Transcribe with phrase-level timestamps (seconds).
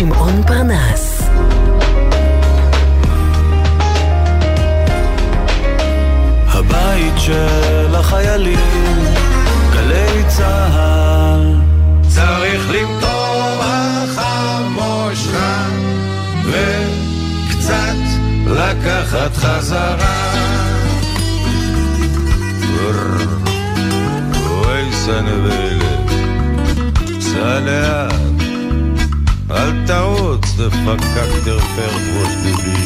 [0.00, 1.22] שמעון פרנס.
[6.46, 9.04] הבית של החיילים,
[9.72, 11.54] גלי צהל.
[12.08, 15.66] צריך למטור החמושה
[16.44, 17.96] וקצת
[18.46, 20.32] לקחת חזרה.
[24.46, 26.10] אוי סנבלת,
[27.36, 28.19] אל
[30.60, 32.80] de verkakte veldworst nu die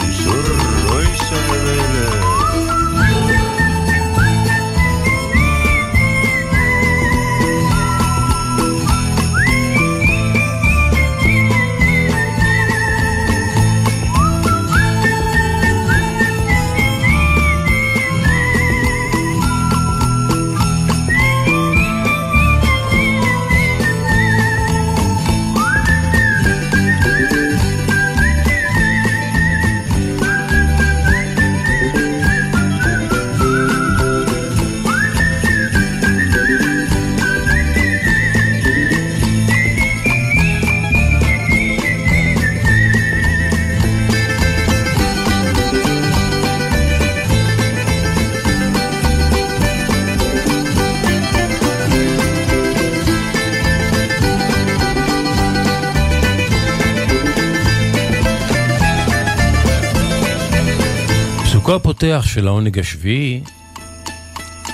[61.75, 63.43] פסוקו הפותח של העונג השביעי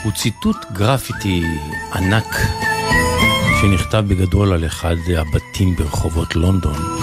[0.05, 1.43] הוא ציטוט גרפיטי
[1.95, 2.37] ענק
[3.61, 6.98] שנכתב בגדול על אחד הבתים ברחובות לונדון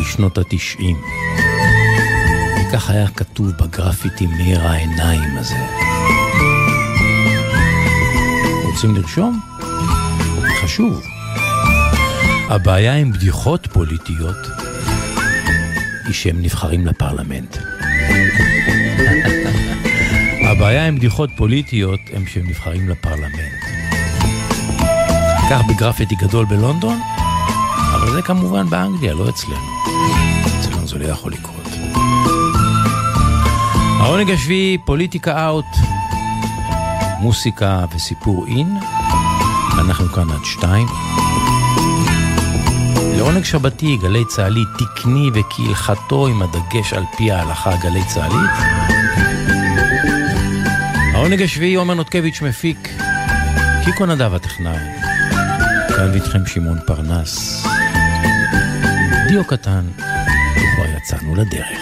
[0.00, 0.96] בשנות התשעים.
[2.60, 5.66] וכך היה כתוב בגרפיטי מאיר העיניים הזה.
[8.64, 9.40] רוצים לרשום?
[10.62, 11.02] חשוב.
[12.48, 14.46] הבעיה עם בדיחות פוליטיות
[16.04, 17.69] היא שהם נבחרים לפרלמנט.
[20.50, 23.60] הבעיה עם בדיחות פוליטיות הם שהם נבחרים לפרלמנט.
[25.50, 27.00] כך בגרפיטי גדול בלונדון,
[27.94, 29.80] אבל זה כמובן באנגליה, לא אצלנו.
[30.60, 31.68] אצלנו זה לא יכול לקרות.
[34.00, 35.76] העונג השביעי, פוליטיקה אאוט,
[37.20, 38.76] מוסיקה וסיפור אין.
[39.78, 40.86] אנחנו כאן עד שתיים.
[43.20, 48.50] לעונג שבתי, גלי צה"לי תקני וכהלכתו עם הדגש על פי ההלכה גלי צה"לית.
[51.14, 52.88] העונג השביעי עומר נותקביץ' מפיק,
[53.84, 54.78] קיקו נדב הטכנאי.
[55.96, 57.66] כאן ואיתכם שמעון פרנס.
[59.28, 59.84] דיו קטן,
[60.56, 61.80] וכבר יצאנו לדרך.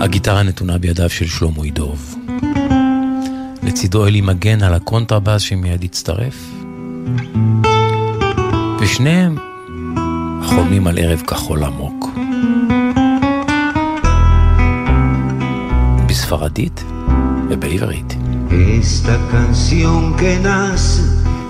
[0.00, 2.14] הגיטרה נתונה בידיו של שלמה ידוב.
[3.62, 6.50] לצידו אלי מגן על הקונטרבאס שמיד יצטרף.
[8.80, 9.36] ושניהם
[10.42, 12.08] חולמים על ערב כחול עמוק.
[16.06, 16.84] בספרדית
[17.50, 18.16] ובעברית.
[18.80, 21.02] Esta canción que nace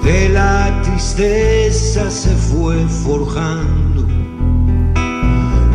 [0.04, 4.02] de la tristeza se fue forjando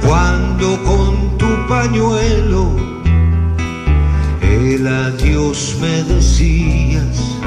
[0.05, 1.24] cuando con
[1.67, 2.95] pañuelo
[4.75, 7.37] el adiós me decías.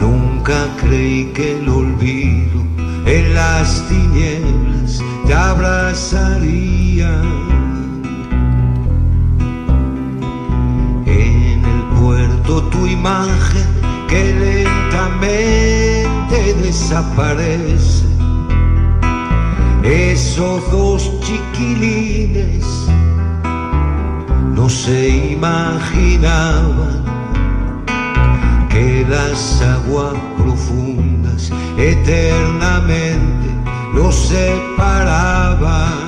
[0.00, 2.62] Nunca creí que el olvido
[3.06, 7.22] en las tinieblas te abrazaría.
[11.06, 13.66] En el puerto tu imagen
[14.08, 18.05] que lentamente desaparece.
[19.86, 22.64] Esos dos chiquilines
[24.54, 27.04] no se imaginaban
[28.68, 33.48] que las aguas profundas eternamente
[33.94, 36.06] los separaban.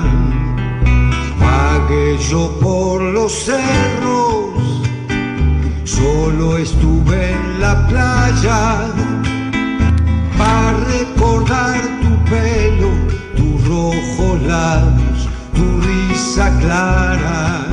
[2.31, 4.83] Yo por los cerros,
[5.85, 8.87] solo estuve en la playa
[10.37, 10.95] para
[14.47, 17.67] labios, tu risa clara.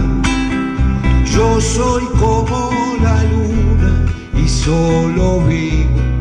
[1.25, 2.71] Yo soy como
[3.01, 6.14] la luna y solo vivo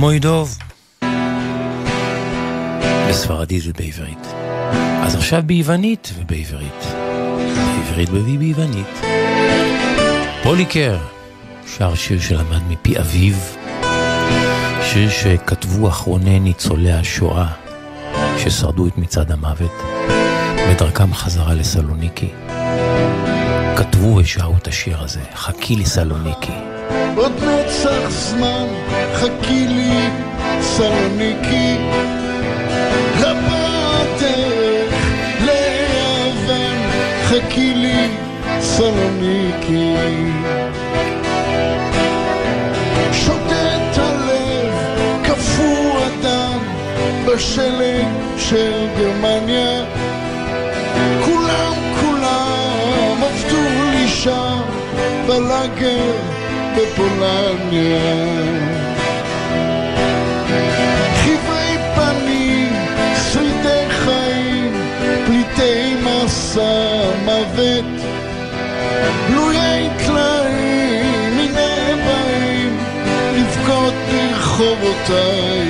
[0.00, 0.58] שלמה ידוב,
[3.08, 4.26] בספרדית ובעברית.
[5.02, 6.86] אז עכשיו ביוונית ובעברית.
[7.74, 9.00] בעברית וביוונית.
[10.42, 10.98] פוליקר
[11.76, 13.34] שר שיר שלמד מפי אביו,
[14.82, 17.46] שיר שכתבו אחרוני ניצולי השואה
[18.38, 19.72] ששרדו את מצעד המוות
[20.70, 22.28] בדרכם חזרה לסלוניקי.
[23.76, 26.69] כתבו ושרו את השיר הזה, חכי לי סלוניקי.
[27.16, 28.66] עוד נצח זמן,
[29.14, 30.08] חכי לי
[30.60, 31.76] סלוניקי.
[37.30, 38.08] חכי לי
[38.60, 39.94] סלוניקי
[43.12, 44.74] שוטט הלב,
[45.24, 46.58] קפוא הדם
[47.26, 48.06] בשלג
[48.38, 49.84] של גרמניה.
[51.24, 54.60] כולם כולם עבדו לי שם
[55.26, 56.39] בלאגר
[56.76, 58.00] בפולניה
[61.14, 62.72] חברי פנים,
[63.32, 64.72] שרידי חיים,
[65.26, 67.84] פליטי מסע מוות,
[69.28, 72.78] בלויי טלאים, הנה באים
[73.34, 75.69] לבכות ברחובותיי.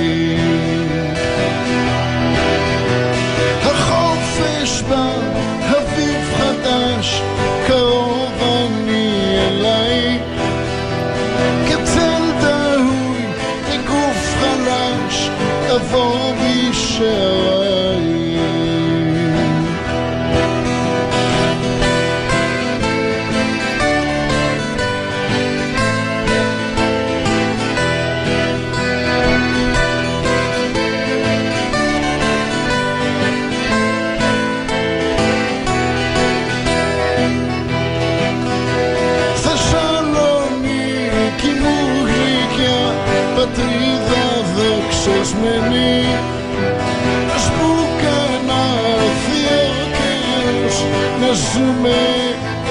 [51.81, 51.99] μείνουμε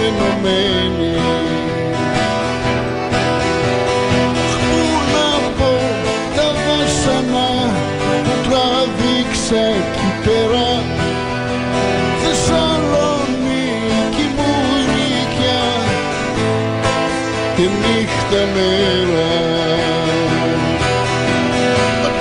[0.06, 1.14] ενωμένοι
[4.70, 5.72] Πού να πω
[6.36, 7.48] τα βάσανα
[8.24, 10.68] που τράβηξα εκεί πέρα.
[12.22, 14.52] Θεσσαλονίκη μου
[14.86, 15.64] γλυκιά
[17.56, 19.32] και νύχτα μέρα.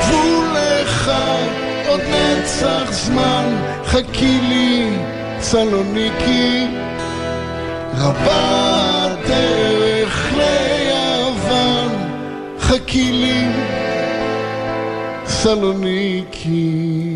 [0.10, 1.26] Βούλεχα
[1.92, 3.46] ο Νέτσαχσμαν
[3.86, 4.39] χακί
[5.52, 6.68] סלוניקי
[7.98, 11.92] רבה דרך ליוון
[12.60, 13.46] חכי לי
[15.26, 17.16] סלוניקי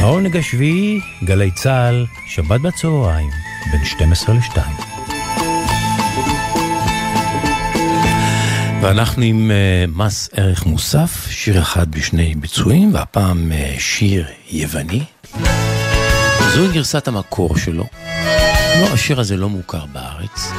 [0.00, 3.30] העונג השביעי, גלי צה"ל, שבת בצהריים,
[3.72, 4.89] בין 12 ל-2.
[8.82, 15.04] ואנחנו עם uh, מס ערך מוסף, שיר אחד בשני ביצועים, והפעם uh, שיר יווני.
[16.54, 17.84] זוהי גרסת המקור שלו.
[18.80, 20.50] לא, השיר הזה לא מוכר בארץ,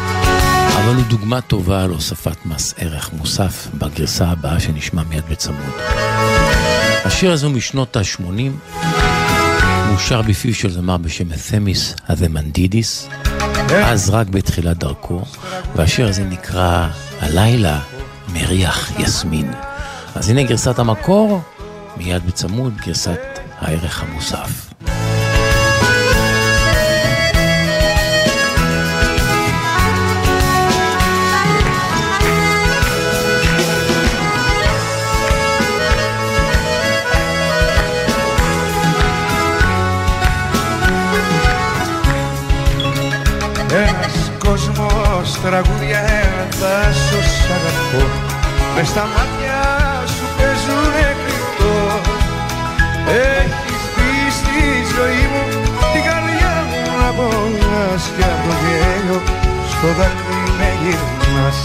[0.76, 5.72] אבל הוא דוגמה טובה להוספת מס ערך מוסף בגרסה הבאה שנשמע מיד בצמוד.
[7.06, 8.76] השיר הזה הוא משנות ה-80,
[9.90, 13.10] מאושר בפיו של זמר בשם תמיס הדמנדידיס,
[13.70, 15.22] אז רק בתחילת דרכו,
[15.76, 16.88] והשיר הזה נקרא
[17.20, 17.80] הלילה
[18.33, 19.53] מריח יסמין.
[20.15, 21.41] אז הנה גרסת המקור,
[21.97, 23.21] מיד בצמוד גרסת
[23.59, 24.67] הערך המוסף.
[43.71, 46.20] Ένας κόσμος τραγούδια
[46.62, 48.04] ένα δάσος αγαπώ.
[48.76, 49.60] Μες στα μάτια
[50.14, 51.76] σου παίζουνε κρυπτό
[53.36, 54.60] Έχεις μπει στη
[54.96, 55.44] ζωή μου
[55.94, 59.20] την καρδιά μου να πονάς και από το γέλιο.
[59.72, 61.60] Στο δάκρυ με γυρνάς.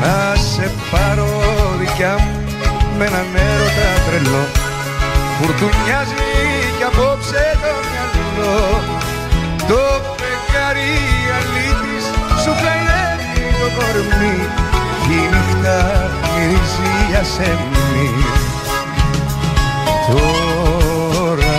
[0.00, 0.16] Να
[0.50, 1.28] σε πάρω
[1.80, 2.32] δικιά μου
[2.98, 4.44] με έναν έρωτα τρελό.
[5.36, 6.24] Φουρτουνιάζει
[6.76, 7.03] κι απόψε
[13.76, 14.36] κορμί
[15.08, 18.10] η νύχτα μυρίζει για σεμί
[20.10, 21.54] Τώρα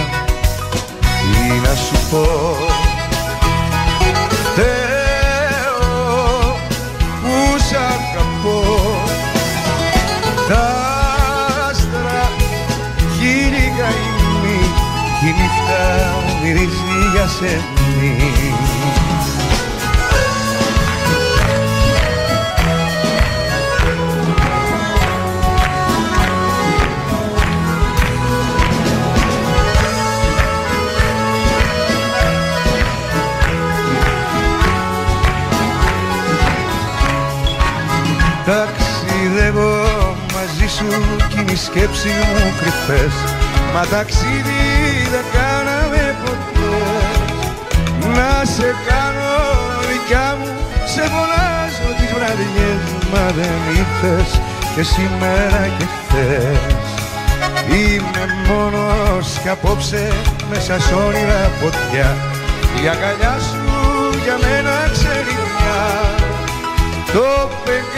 [1.00, 2.26] τι να σου πω.
[4.56, 5.96] Θεό
[7.22, 8.62] που σ' αγαπώ.
[10.50, 10.66] Τα
[11.70, 12.30] άστρα
[13.18, 14.62] χείλη καημή
[15.22, 15.84] η νύχτα
[16.44, 18.34] μυρίζει για σεμί
[39.46, 40.88] Ταξιδεύω μαζί σου
[41.30, 43.16] κι είναι οι σκέψεις μου κρυφές.
[43.74, 44.64] Μα ταξίδι
[45.14, 47.38] δεν κάναμε ποτές.
[48.16, 49.34] Να σε κάνω
[49.90, 50.52] δικιά μου
[50.94, 54.30] Σε φωνάζω τις βραδιές Μα δεν ήρθες
[54.76, 56.88] και σήμερα και χθες.
[57.76, 60.12] Είμαι μόνος κι απόψε
[60.50, 62.10] μέσα σ' όνειρα φωτιά.
[62.84, 63.64] Η αγκαλιά σου
[64.24, 65.84] για μένα ξερινιά
[67.14, 67.95] Το φεγγάρι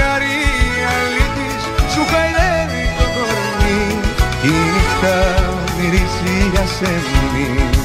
[6.78, 7.78] σε εμείς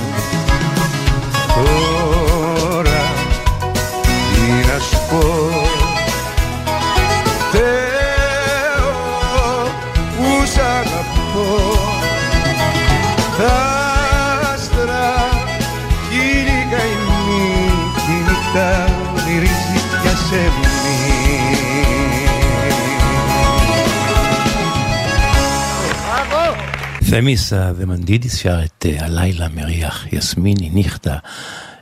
[27.13, 31.17] תמיס אדמנדידיס שר את אה, הלילה מריח יסמין, η νύχτα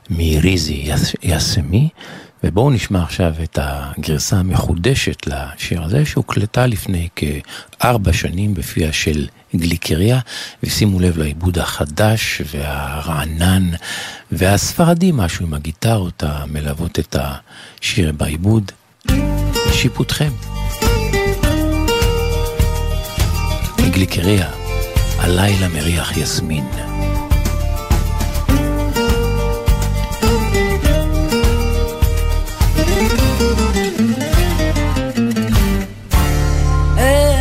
[0.09, 1.89] μυρίζει γιασ- γιασεμί,
[2.43, 10.19] ובואו נשמע עכשיו את הגרסה המחודשת לשיר הזה, שהוקלטה לפני כארבע שנים בפיה של גליקריה,
[10.63, 13.69] ושימו לב לעיבוד החדש והרענן
[14.31, 18.71] והספרדי משהו עם הגיטרות המלוות את השיר בעיבוד.
[19.69, 20.31] לשיפוטכם.
[23.79, 24.60] מגליקריה.
[25.20, 26.64] הלילה מריח יסמין.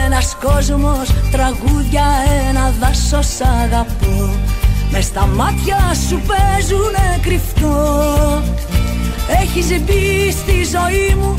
[0.05, 2.05] Ένας κόσμος, τραγούδια,
[2.49, 4.29] ένα δάσος αγαπώ
[4.91, 8.43] Μες στα μάτια σου παίζουνε κρυφτό
[9.41, 11.35] Έχεις μπει στη ζωή μου,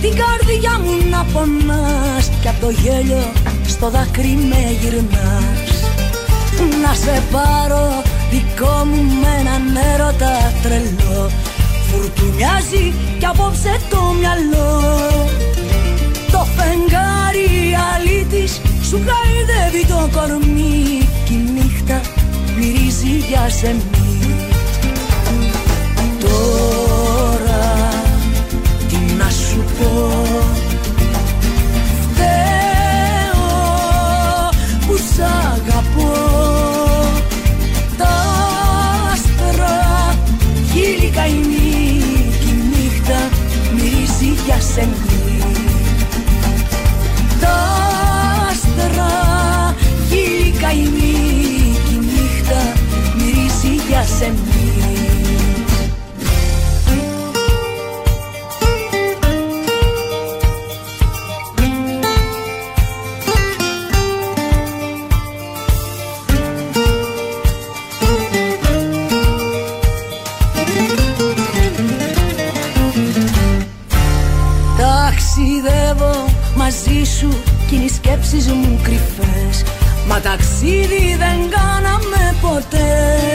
[0.00, 3.32] την καρδιά μου να πονάς Κι απ' το γέλιο
[3.66, 5.53] στο δάκρυ με γυρνάς
[6.83, 8.01] Να σε πάρω.
[8.31, 11.29] Δικό μου με έναν έρωτα τρελό.
[11.87, 14.81] Φουρτουνιάζει κι απόψε το μυαλό.
[16.31, 21.07] Το φεγγάρι αλήτης σου χαϊδεύει το κορμί.
[21.25, 22.01] Κι η νύχτα
[22.57, 24.05] μυρίζει για σεμί
[26.19, 27.89] Τώρα
[28.89, 30.24] τι να σου πω
[54.17, 54.65] σε μη.
[74.77, 77.29] Ταξιδεύω μαζί σου
[77.67, 79.63] κι είναι οι σκέψεις μου κρυφές.
[80.07, 83.34] Μα ταξίδι δεν κάναμε ποτέ.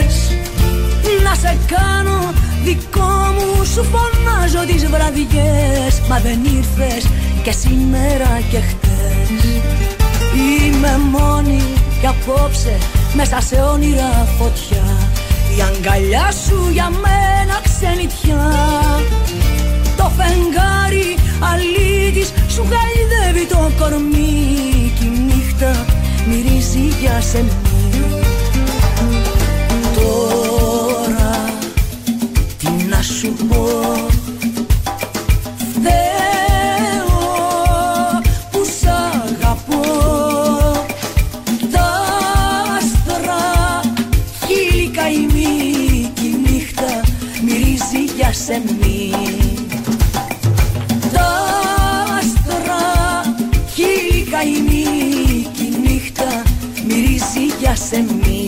[1.41, 2.33] σε κάνω.
[2.63, 6.01] Δικό μου σου φωνάζω τις βραδιές.
[6.09, 7.03] Μα δεν ήρθες
[7.43, 9.29] και σήμερα και χτες.
[10.35, 11.61] Είμαι μόνη
[12.01, 12.77] και απόψε
[13.13, 14.85] μέσα σε όνειρα φωτιά.
[15.57, 18.51] Η αγκαλιά σου για μένα ξενιτιά.
[19.97, 21.09] Το φεγγάρι
[21.51, 24.91] αλήτης σου γαϊδεύει το κορμί.
[24.99, 25.85] Κι η νύχτα
[26.27, 28.30] μυρίζει για σεμί
[57.93, 58.40] en mí.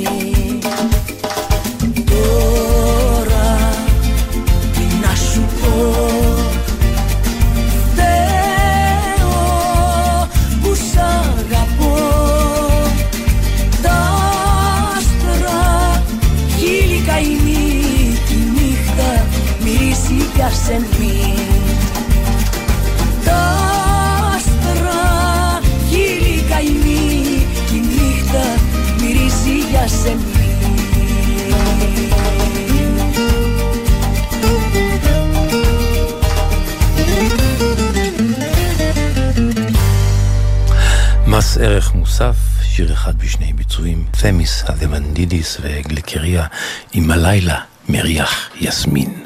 [44.23, 46.45] תמיס הדמנדידיס וגליקריה
[46.93, 47.59] עם הלילה
[47.89, 49.25] מריח יסמין.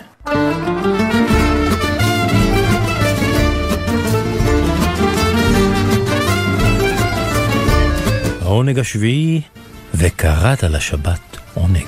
[8.42, 9.42] העונג השביעי,
[9.94, 11.88] וקראת לשבת עונג.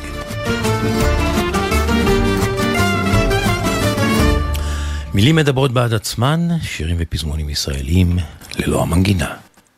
[5.14, 8.18] מילים מדברות בעד עצמן, שירים ופזמונים ישראליים
[8.56, 9.34] ללא המנגינה.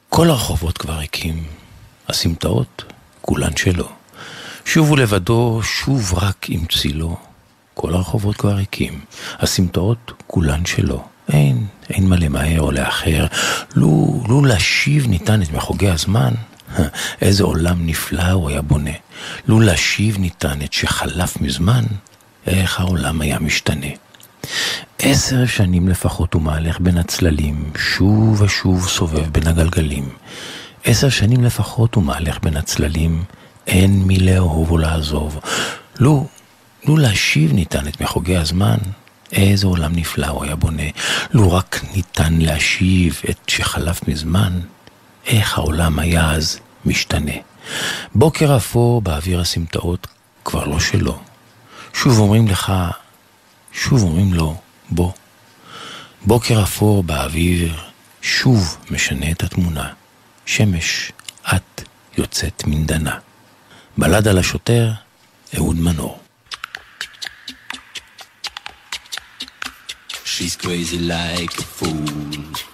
[0.10, 1.44] כל הרחובות כבר ריקים,
[2.10, 2.91] הסמטאות
[3.32, 3.90] כולן שלו.
[4.66, 7.18] שובו לבדו, שוב רק עם צילו.
[7.74, 9.00] כל הרחובות כבר ריקים,
[9.40, 11.04] הסמטאות כולן שלו.
[11.30, 13.26] אין, אין מה למהר או לאחר.
[13.76, 16.34] לו, לו להשיב ניתן את מחוגי הזמן,
[17.22, 18.92] איזה עולם נפלא הוא היה בונה.
[19.48, 21.84] לו להשיב ניתן את שחלף מזמן,
[22.48, 23.92] איך העולם היה משתנה.
[25.00, 30.10] עשר שנים לפחות הוא מהלך בין הצללים, שוב ושוב סובב בין הגלגלים.
[30.84, 33.24] עשר שנים לפחות הוא מהלך בין הצללים,
[33.68, 35.40] אין מי לאהוב או לעזוב.
[36.00, 36.28] לו,
[36.86, 38.78] לו להשיב ניתן את מחוגי הזמן,
[39.32, 40.84] איזה עולם נפלא הוא היה בונה.
[41.32, 44.60] לו רק ניתן להשיב את שחלף מזמן,
[45.28, 47.36] איך העולם היה אז משתנה.
[48.16, 50.08] בוקר אפור באוויר הסמטאות
[50.46, 51.20] כבר לא שלו.
[51.94, 52.74] שוב אומרים לך,
[53.74, 54.56] שוב אומרים לו,
[54.90, 55.12] בוא.
[56.26, 57.78] בוקר אפור באוויר
[58.22, 59.90] שוב משנה את התמונה.
[60.52, 61.12] שמש,
[61.48, 61.84] את
[62.18, 63.20] יוצאת מן דנה.
[63.98, 64.92] בלד על השוטר,
[65.58, 66.20] אהוד מנור.
[70.26, 72.71] She's crazy like a fool.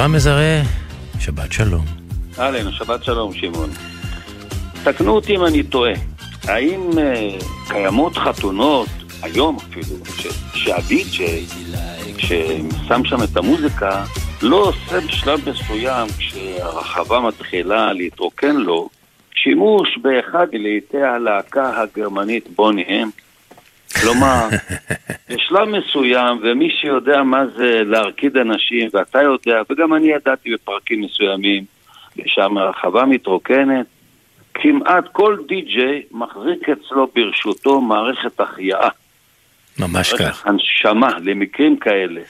[0.00, 0.62] אבירם מזרה,
[1.18, 1.84] שבת שלום.
[2.38, 3.70] אהלן, שבת שלום שמעון.
[4.84, 5.92] תקנו אותי אם אני טועה.
[6.44, 8.88] האם uh, קיימות חתונות,
[9.22, 9.96] היום אפילו,
[10.54, 11.46] שהדי-ג'יי,
[12.18, 14.04] ששם שם את המוזיקה,
[14.42, 18.88] לא עושה בשלב מסוים, כשהרחבה מתחילה להתרוקן לו,
[19.34, 23.10] שימוש באחד מלהיטי הלהקה הגרמנית בוני אם.
[24.00, 24.48] כלומר,
[25.30, 31.64] בשלב מסוים, ומי שיודע מה זה להרקיד אנשים, ואתה יודע, וגם אני ידעתי בפרקים מסוימים,
[32.16, 33.86] ושם הרחבה מתרוקנת,
[34.54, 38.88] כמעט כל די-ג'יי מחזיק אצלו ברשותו מערכת החייאה.
[39.78, 40.46] ממש מערכת כך.
[40.46, 42.20] הנשמה למקרים כאלה,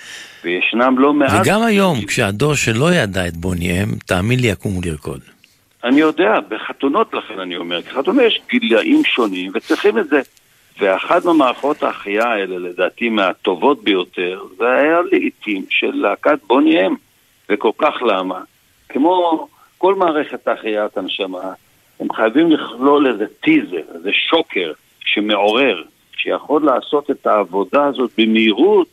[0.45, 1.41] וישנם לא מעט...
[1.43, 5.21] וגם היום, כשהדור שלא ידע את בוני אם, תאמין לי, יקומו לרקוד.
[5.85, 10.21] אני יודע, בחתונות לכן אני אומר, כי חתונות יש גילאים שונים וצריכים את זה.
[10.81, 16.95] ואחת ממערכות ההחייאה האלה, לדעתי מהטובות ביותר, זה היה לעיתים של להקת בוני אם.
[17.49, 18.41] וכל כך למה?
[18.89, 21.53] כמו כל מערכת החייאת הנשמה,
[22.01, 24.73] הם חייבים לכלול איזה טיזר, איזה שוקר
[25.05, 25.83] שמעורר,
[26.17, 28.89] שיכול לעשות את העבודה הזאת במהירות,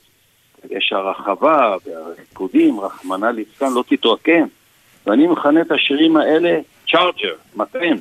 [0.62, 4.45] כדי שהרחבה והריקודים, רחמנא ליצלן, לא תתרוקן.
[5.06, 6.60] ואני מכנה את השירים האלה
[6.91, 7.97] צ'ארג'ר, מטען.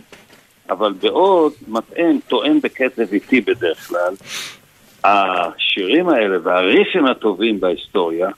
[0.70, 4.14] אבל בעוד מטען טוען בקצב איטי בדרך כלל,
[5.04, 8.28] השירים האלה והריפים הטובים בהיסטוריה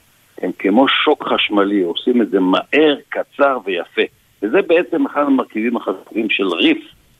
[0.43, 4.03] הם כמו שוק חשמלי, עושים את זה מהר, קצר ויפה.
[4.43, 6.79] וזה בעצם אחד המרכיבים החשובים של ריף,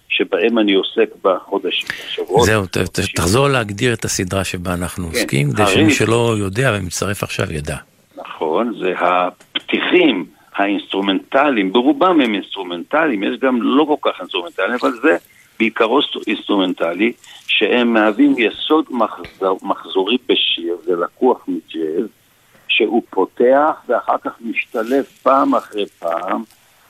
[0.09, 2.47] שבהם אני עוסק בחודשים, בשבועות.
[2.47, 5.67] זהו, ת, ת, תחזור להגדיר את הסדרה שבה אנחנו כן, עוסקים, כדי.
[5.67, 7.77] שמי שלא יודע ומצטרף עכשיו ידע.
[8.17, 10.27] נכון, זה הפתיחים
[10.59, 15.17] האינסטרומנטליים, ברובם הם אינסטרומנטליים, יש גם לא כל כך אינסטרומנטליים, אבל זה
[15.59, 17.13] בעיקרו אינסטרומנטלי,
[17.47, 22.09] שהם מהווים יסוד מחזור, מחזורי בשיר, זה לקוח מג'אז,
[22.69, 26.43] שהוא פותח ואחר כך משתלב פעם אחרי פעם,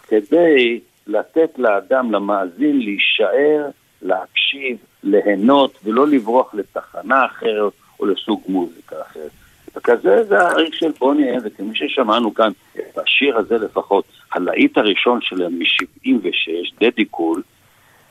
[0.09, 3.67] כדי לתת לאדם, למאזין, להישאר,
[4.03, 9.31] להקשיב, ליהנות, ולא לברוח לתחנה אחרת או לסוג מוזיקה אחרת.
[9.77, 12.51] וכזה זה הריק של בוני אם, וכמי ששמענו כאן,
[12.97, 17.43] בשיר הזה לפחות, הלהיט הראשון שלהם מ-76, דדי קול,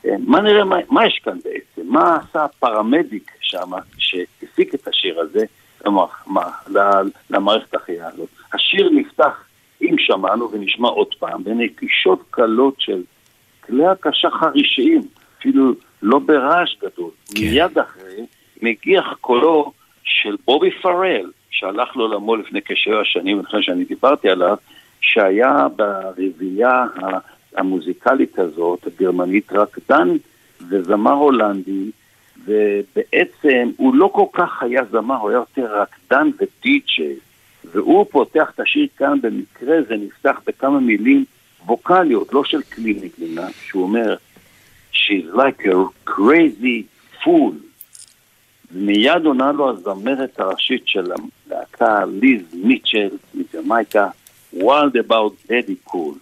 [0.06, 1.92] אה, מה נראה, מה, מה יש כאן בעצם?
[1.94, 5.46] מה עשה הפרמדיק שם שהפיק את השיר הזה
[7.30, 8.30] למערכת החייאה הזאת?
[8.54, 9.44] השיר נפתח,
[9.82, 13.04] אם שמענו ונשמע עוד פעם, בנטישות קלות של
[13.66, 15.02] כלי הקשה חרישיים,
[15.40, 17.12] אפילו לא ברעש גדול.
[17.36, 17.42] כן.
[17.42, 18.26] מיד אחרי
[18.62, 19.72] מגיח קולו
[20.04, 24.58] של בובי פרל, שהלך לעולמו לפני כשבע שנים, לפני שאני דיברתי עליו,
[25.02, 26.86] שהיה ברביעייה
[27.56, 30.08] המוזיקלית הזאת, הגרמנית, רקדן
[30.70, 31.92] וזמר הולנדי,
[32.46, 37.16] ובעצם הוא לא כל כך היה זמר, הוא היה יותר רקדן ודי-ג'יי.
[37.72, 41.26] והוא פותח את השיר כאן, במקרה זה נפתח בכמה מילים
[41.66, 44.16] ווקאליות, לא של כלי נגנה, שהוא אומר,
[44.94, 46.84] She's like a crazy
[47.24, 47.54] fool.
[48.72, 51.12] ומיד עונה לו הזמרת הראשית של
[51.52, 54.08] הלהקה, ליז מיטשל מג'מייקה,
[54.54, 56.18] Wild about Daddy Cool.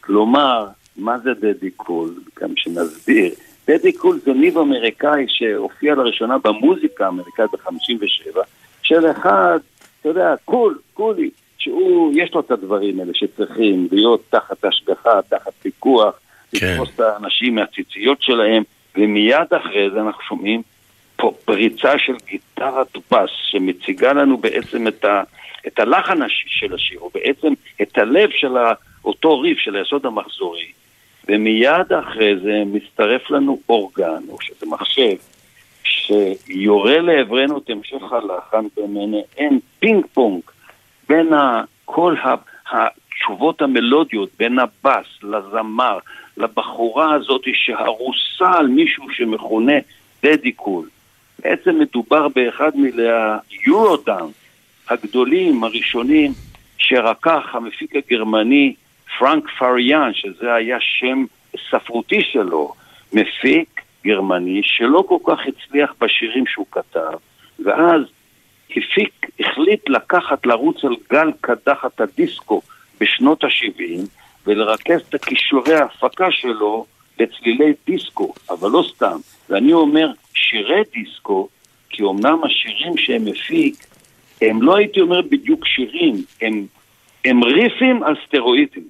[0.00, 2.14] כלומר, מה זה Daddy Cool?
[2.40, 3.34] גם שנסביר.
[3.66, 8.38] Daddy Cool זה ניב אמריקאי שהופיע לראשונה במוזיקה האמריקאית ב-57,
[8.82, 9.58] של אחד,
[10.00, 15.52] אתה יודע, cool, קולי, שהוא, יש לו את הדברים האלה שצריכים להיות תחת השגחה, תחת
[15.62, 16.20] פיקוח,
[16.56, 16.66] כן.
[16.72, 18.62] לתפוס את האנשים מהציציות שלהם,
[18.96, 20.62] ומיד אחרי זה אנחנו שומעים
[21.44, 25.22] פריצה של גיטרת בס, שמציגה לנו בעצם את, ה,
[25.66, 27.52] את הלחן של השיר, או בעצם
[27.82, 28.72] את הלב של ה,
[29.04, 30.72] אותו ריף של היסוד המחזורי.
[31.28, 35.16] ומיד אחרי זה מצטרף לנו אורגן, או שזה מחשב,
[35.84, 40.42] שיורה לעברנו את המשך הלחן במעין פינג פונג
[41.08, 41.28] בין
[41.84, 42.34] כל ה,
[42.70, 45.98] התשובות המלודיות, בין הבס לזמר,
[46.36, 49.72] לבחורה הזאת שהרוסה על מישהו שמכונה
[50.22, 50.88] Daddy Cool.
[51.44, 54.34] בעצם מדובר באחד מהיורודאנס
[54.88, 56.32] הגדולים, הראשונים,
[56.78, 58.74] שרקח המפיק הגרמני
[59.18, 61.24] פרנק פריאן, שזה היה שם
[61.70, 62.74] ספרותי שלו,
[63.12, 67.18] מפיק גרמני שלא כל כך הצליח בשירים שהוא כתב,
[67.64, 68.02] ואז
[68.70, 72.62] הפיק, החליט לקחת, לרוץ על גל קדחת הדיסקו
[73.00, 74.06] בשנות ה-70
[74.46, 76.86] ולרכז את כישורי ההפקה שלו
[77.20, 79.16] לצלילי דיסקו, אבל לא סתם.
[79.50, 81.48] ואני אומר שירי דיסקו,
[81.90, 83.74] כי אמנם השירים שהם מפיק,
[84.42, 86.66] הם לא הייתי אומר בדיוק שירים, הם,
[87.24, 88.84] הם ריפים על סטרואידים.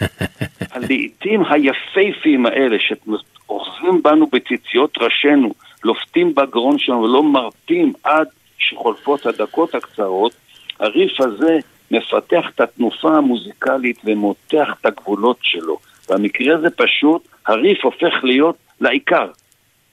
[0.72, 8.26] הלעיתים היפהפיים האלה שאוחזים בנו בציציות ראשינו, לופתים בגרון שלנו ולא מרפים עד
[8.58, 10.32] שחולפות הדקות הקצרות,
[10.80, 11.58] הריף הזה
[11.90, 15.78] מפתח את התנופה המוזיקלית ומותח את הגבולות שלו.
[16.10, 19.26] במקרה הזה פשוט הריף הופך להיות לעיקר.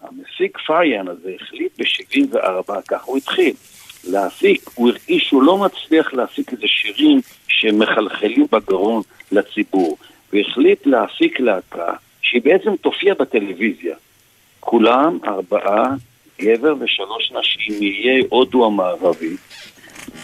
[0.01, 3.53] המפיק פריאן הזה החליט ב-74, כך הוא התחיל,
[4.03, 9.97] להפיק, הוא הרגיש שהוא לא מצליח להפיק איזה שירים שמחלחלים בגרון לציבור,
[10.33, 13.95] והחליט להפיק להקה שהיא בעצם תופיע בטלוויזיה.
[14.59, 15.93] כולם, ארבעה,
[16.39, 19.35] גבר ושלוש נשים מאיי הודו המערבי,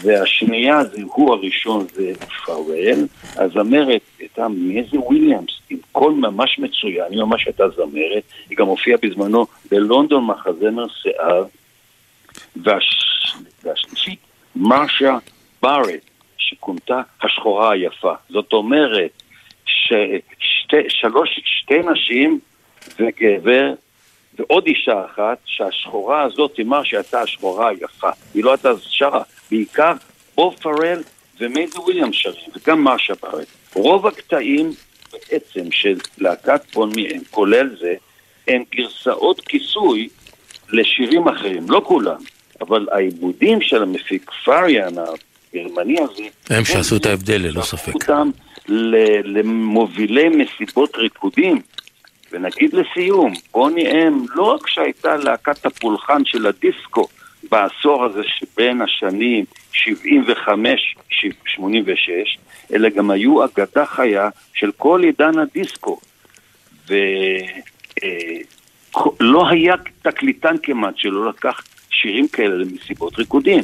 [0.02, 2.12] והשנייה זה הוא הראשון זה
[2.46, 8.66] פאוול, הזמרת הייתה מייזי וויליאמס, עם קול ממש מצוין, היא ממש הייתה זמרת, היא גם
[8.66, 11.44] הופיעה בזמנו בלונדון מחזמר שיער,
[13.62, 14.18] והשלישית,
[14.56, 15.18] מרשה
[15.62, 16.00] בארט,
[16.38, 18.14] שכונתה השחורה היפה.
[18.30, 19.22] זאת אומרת,
[19.64, 22.40] ששתי, שלוש, שתי נשים
[22.98, 23.72] וגבר
[24.38, 28.10] ועוד אישה אחת, שהשחורה הזאת, היא מרשה הייתה השחורה היפה.
[28.34, 29.92] היא לא הייתה שרה, בעיקר
[30.34, 31.02] בוב פרל
[31.40, 33.46] ומייזי וויליאם שרים, וגם מרשה בארט.
[33.74, 34.70] רוב הקטעים
[35.12, 37.94] בעצם של להקת פון מיהם, כולל זה,
[38.48, 40.08] הם גרסאות כיסוי
[40.68, 42.18] לשירים אחרים, לא כולם,
[42.60, 47.94] אבל העיבודים של המפיק פריאן הגרמני הזה, הם שעשו את ההבדל ללא ספק.
[47.94, 48.30] אותם
[49.24, 51.60] למובילי מסיבות ריקודים.
[52.32, 57.08] ונגיד לסיום, בוני אם לא רק שהייתה להקת הפולחן של הדיסקו
[57.50, 59.86] בעשור הזה שבין השנים 75-86,
[62.72, 66.00] אלא גם היו אגדה חיה של כל עידן הדיסקו.
[66.88, 66.98] ולא
[69.44, 73.60] אה, היה תקליטן כמעט שלא לקח שירים כאלה למסיבות ריקודים.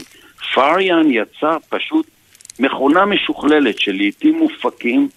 [0.55, 2.07] פריאן יצר פשוט
[2.59, 5.09] מכונה משוכללת של לעיתים מופקים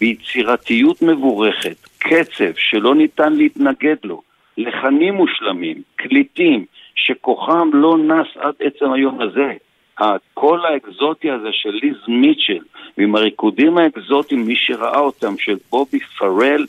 [0.00, 4.22] ביצירתיות מבורכת, קצב שלא ניתן להתנגד לו,
[4.56, 6.64] לחנים מושלמים, קליטים,
[7.06, 9.52] שכוחם לא נס עד עצם היום הזה.
[9.98, 12.64] הקול האקזוטי הזה של ליז מיטשל,
[12.98, 16.66] ועם הריקודים האקזוטיים, מי שראה אותם, של בובי פרל,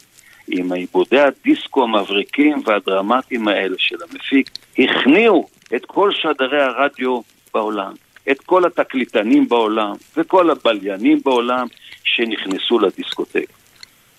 [0.48, 7.22] עם עיבודי הדיסקו המבריקים והדרמטיים האלה של המפיק, הכניעו את כל שדרי הרדיו
[7.54, 7.94] בעולם,
[8.32, 11.68] את כל התקליטנים בעולם וכל הבליינים בעולם
[12.04, 13.46] שנכנסו לדיסקוטק.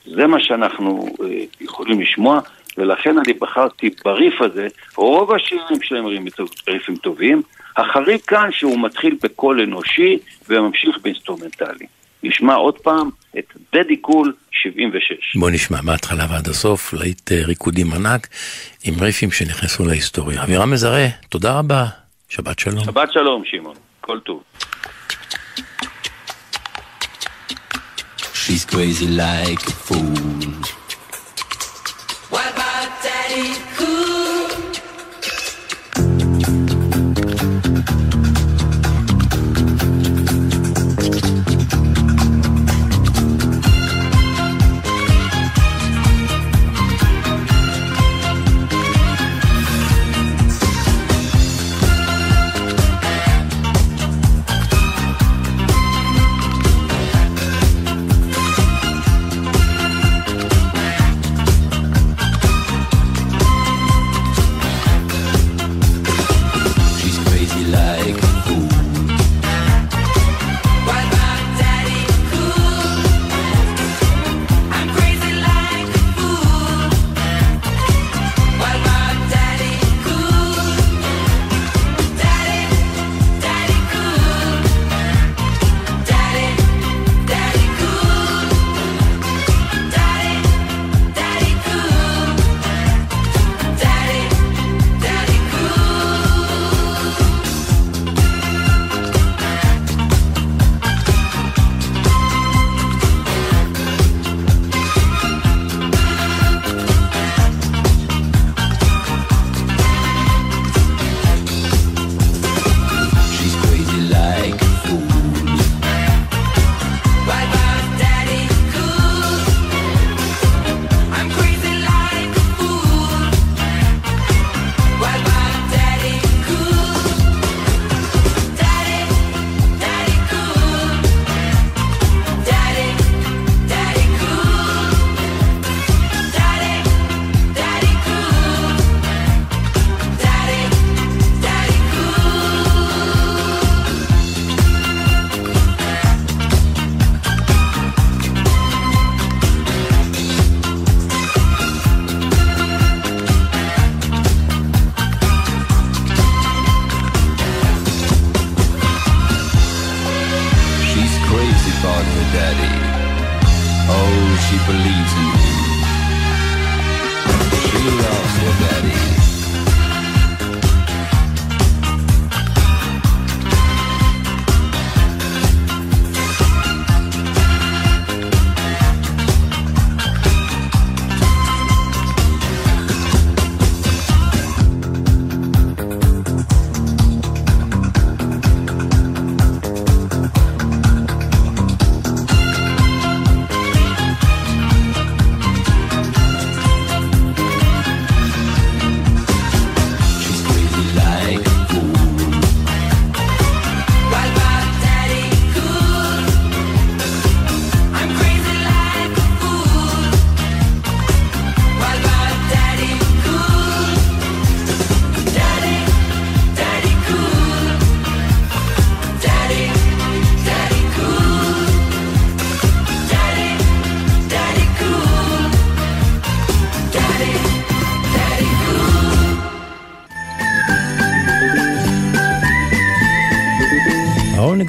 [0.07, 2.41] זה מה שאנחנו אה, יכולים לשמוע,
[2.81, 6.05] ולכן אני בחרתי בריף הזה, רוב השירים שלהם
[6.69, 7.43] ריפים טובים,
[7.77, 11.87] החריג כאן שהוא מתחיל בקול אנושי וממשיך באינסטרומנטלי.
[12.23, 15.37] נשמע עוד פעם את Daddy Cool 76.
[15.37, 18.29] בוא נשמע מההתחלה ועד הסוף, להיט אה, ריקודים ענק
[18.85, 20.43] עם ריפים שנכנסו להיסטוריה.
[20.43, 21.85] אבירם מזרה, תודה רבה,
[22.29, 22.85] שבת שלום.
[22.85, 24.43] שבת שלום, שמעון, כל טוב.
[28.43, 30.80] She's crazy like a fool.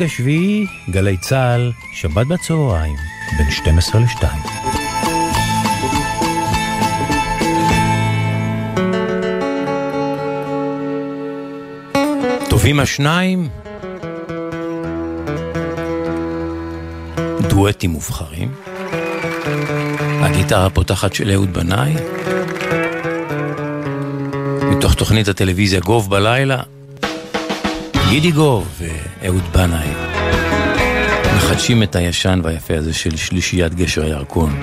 [0.01, 2.95] העונג השביעי, גלי צה"ל, שבת בצהריים,
[3.37, 4.25] בין 12 ל-2.
[12.49, 13.49] טובים השניים,
[17.49, 18.51] דואטים מובחרים,
[20.21, 21.93] הגיטרה הפותחת של אהוד בנאי,
[24.71, 26.63] מתוך תוכנית הטלוויזיה גוב בלילה,
[28.09, 28.80] גידי גוב
[29.21, 29.87] ואהוד בנאי
[31.35, 34.59] מחדשים את הישן והיפה הזה של שלישיית גשר הירקון.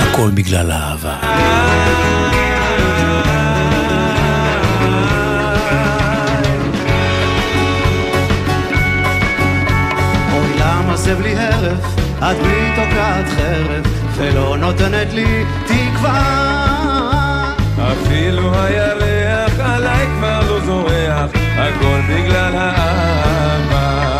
[0.00, 1.16] הכל בגלל האהבה.
[10.96, 11.84] זה בלי הרף,
[12.18, 17.54] את בלי תוקעת חרב, ולא נותנת לי תקווה.
[17.76, 19.15] אפילו הירח
[21.58, 24.16] הכל בגלל האהבה.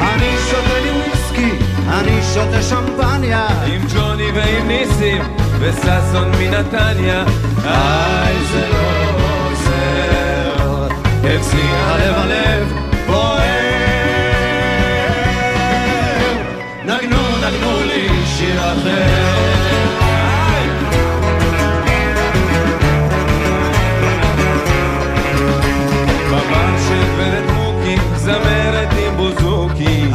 [0.00, 1.50] אני שותה לי וויסקי,
[1.88, 3.46] אני שותה שמפניה.
[3.66, 5.22] עם ג'וני ועם ניסים,
[5.58, 7.24] וששון מנתניה.
[7.64, 9.10] איי, זה לא
[9.48, 10.88] עוזר.
[11.20, 12.72] אצלי הלב הלב
[13.06, 13.46] בוער.
[16.84, 19.25] נגנו, נגנו לי שיר אחר.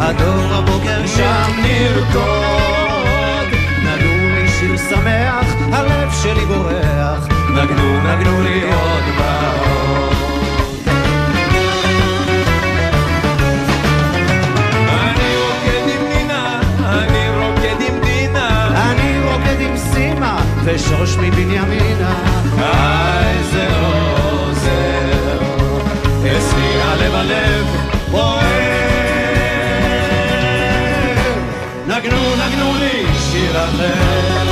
[0.03, 3.47] הדור הבוקר שם נרקוד.
[3.83, 7.27] נגנו לי שיר שמח, הלב שלי בורח.
[7.49, 9.01] נגנו, נגנו לי עוד
[19.77, 22.13] סימה ושוש מבנימינה.
[22.57, 25.41] איי, זה עוזר.
[26.21, 27.65] אצלי הלב הלב
[28.11, 28.60] בוער.
[33.41, 34.51] שיר אחר.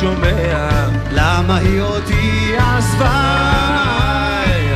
[0.00, 3.44] שומע למה היא אותי עזבה.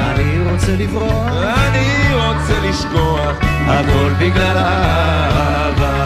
[0.01, 5.98] אני רוצה לברוח, אני רוצה לשכוח הכל בגלל האהבה.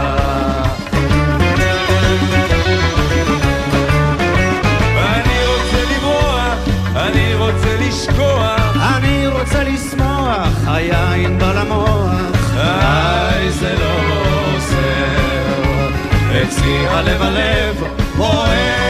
[10.91, 12.57] היין בא למוח.
[12.57, 13.95] איי, זה לא
[14.55, 15.89] עוזר
[16.43, 17.85] אצלי הלב הלב
[18.17, 18.82] בוער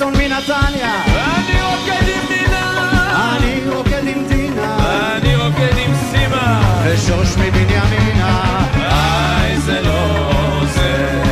[0.00, 1.02] וששון מנתניה.
[1.06, 6.60] אני רוקד עם נינה, אני רוקד עם דינה, אני רוקד עם סימה.
[6.84, 8.64] ושוש מבנימינה.
[8.76, 11.22] איי, זה לא עוזר,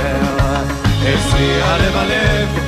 [1.02, 2.67] אצלי הלב הלב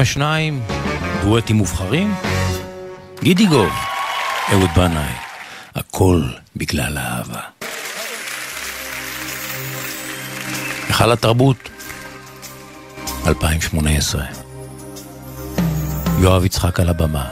[0.00, 0.62] השניים,
[1.24, 2.14] דואטים מובחרים,
[3.22, 3.72] גידי גוב,
[4.52, 5.12] אהוד בנאי,
[5.74, 6.22] הכל
[6.56, 7.40] בגלל האהבה.
[10.88, 11.56] היכל התרבות,
[13.26, 14.24] 2018.
[16.20, 17.28] יואב יצחק על הבמה.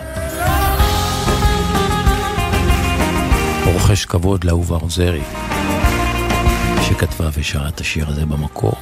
[3.64, 5.22] רוכש כבוד לאהובה עוזרי,
[6.88, 8.72] שכתבה ושרה את השיר הזה במקור.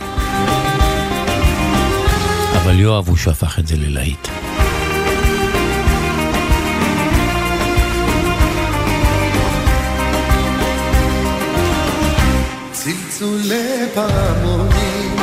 [2.66, 4.28] אבל יואב הוא שהפך את זה ללהיט.
[12.72, 15.16] צלצולי פעמונים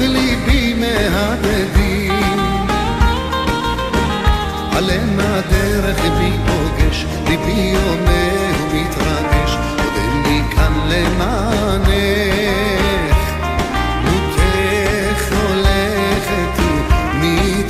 [0.00, 2.12] ליבי מהדהדים
[4.72, 12.33] עלם הדרך בי פוגש, ליבי אומר ומתרגש, עוד אין לי כאן למענך.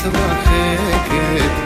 [0.03, 1.62] ומתרחקת,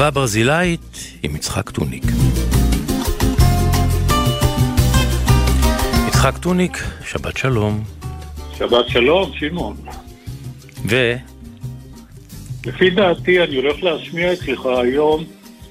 [0.00, 2.04] אהבה ברזילאית עם יצחק טוניק.
[6.08, 7.84] יצחק טוניק, שבת שלום.
[8.58, 9.76] שבת שלום, שמעון.
[10.88, 11.14] ו...
[12.66, 15.24] לפי דעתי אני הולך להשמיע אצלך היום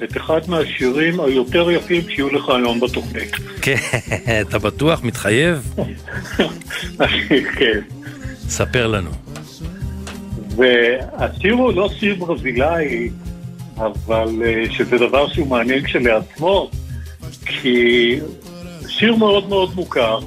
[0.04, 3.32] את אחד מהשירים היותר יפים שיהיו לך היום בתוכנית.
[3.62, 3.78] כן,
[4.42, 5.04] אתה בטוח?
[5.04, 5.76] מתחייב?
[7.60, 7.80] כן.
[8.48, 9.12] ספר לנו.
[10.56, 13.10] והשיר הוא לא שיר ברזילאי,
[13.80, 16.70] אבל אה, שזה דבר שהוא מעניין כשלעצמו,
[17.46, 18.20] כי
[18.88, 20.20] שיר מאוד מאוד מוכר,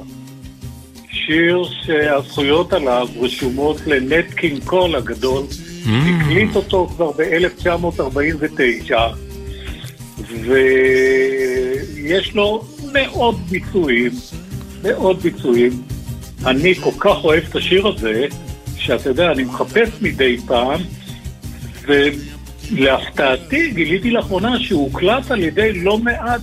[1.11, 5.45] שיר שהזכויות עליו רשומות לנט קינג קול הגדול,
[5.85, 5.89] Mm.
[5.89, 8.95] הקליט אותו כבר ב-1949,
[10.45, 14.11] ויש לו מאות ביצועים,
[14.83, 15.83] מאות ביצועים.
[16.47, 18.27] אני כל כך אוהב את השיר הזה,
[18.77, 20.81] שאתה יודע, אני מחפש מדי פעם,
[22.77, 26.41] ולהפתעתי גיליתי לאחרונה שהוא הוקלט על ידי לא מעט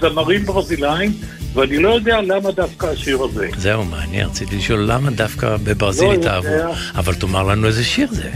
[0.00, 1.12] זמרים ברזילאים,
[1.54, 3.48] ואני לא יודע למה דווקא השיר הזה.
[3.56, 6.48] זהו, מעניין, רציתי לשאול למה דווקא בברזיל לא התאהבו.
[6.94, 8.30] אבל תאמר לנו איזה שיר זה.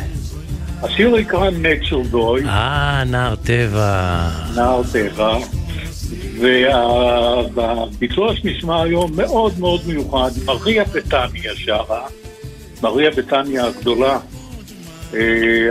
[0.82, 4.28] השיר נקרא Nature Boy, אה, נער טבע.
[4.54, 5.38] נער טבע,
[7.54, 12.06] והביצוע שנשמע היום מאוד מאוד מיוחד, מריה בטניה שרה,
[12.82, 14.18] מריה בטניה הגדולה,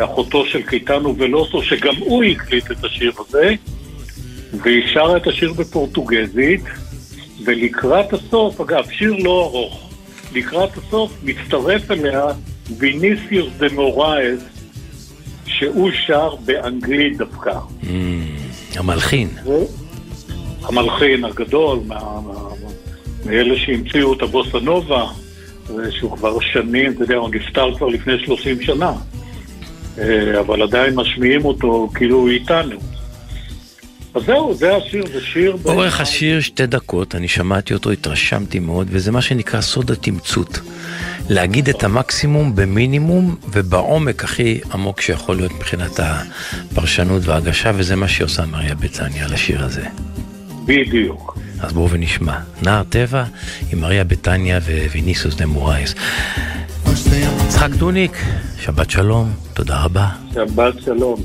[0.03, 3.53] אחותו של קיטנו ולוסו, שגם הוא הקליט את השיר הזה,
[4.63, 6.61] והיא שרה את השיר בפורטוגזית,
[7.45, 9.89] ולקראת הסוף, אגב, שיר לא ארוך,
[10.33, 12.23] לקראת הסוף מצטרף אליה
[12.77, 14.39] ויניסיוס דה מורייז,
[15.45, 17.53] שהוא שר באנגלית דווקא.
[17.83, 17.87] Mm,
[18.75, 19.27] המלחין.
[20.63, 22.19] המלחין הגדול, מה-
[23.25, 25.05] מאלה שהמציאו את הבוסה נובה,
[25.89, 28.93] שהוא כבר שנים, אתה יודע, הוא נפטר כבר לפני 30 שנה, אה,
[30.39, 32.75] אבל עדיין משמיעים אותו כאילו הוא איתנו.
[34.15, 35.55] אז זהו, זה השיר, זה שיר...
[35.55, 40.59] ב- אורך השיר שתי דקות, אני שמעתי אותו, התרשמתי מאוד, וזה מה שנקרא סוד התמצות.
[41.29, 48.45] להגיד את המקסימום במינימום ובעומק הכי עמוק שיכול להיות מבחינת הפרשנות וההגשה, וזה מה שעושה
[48.45, 49.83] מריה בצניה לשיר הזה.
[50.65, 51.37] בדיוק.
[51.59, 52.37] אז בואו ונשמע.
[52.61, 53.23] נער טבע
[53.73, 54.59] עם מריה בטניה
[54.91, 55.95] וויניסוס דה מורייס.
[57.46, 58.16] יצחק דוניק,
[58.58, 60.08] שבת שלום, תודה רבה.
[60.34, 61.20] שבת שלום.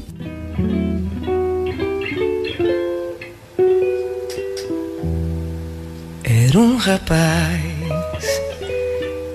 [6.23, 7.59] Era um rapaz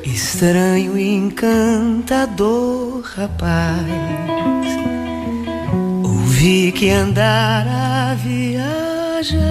[0.05, 3.87] estranho e encantador rapaz.
[6.03, 9.45] Ouvi que andara a viajar,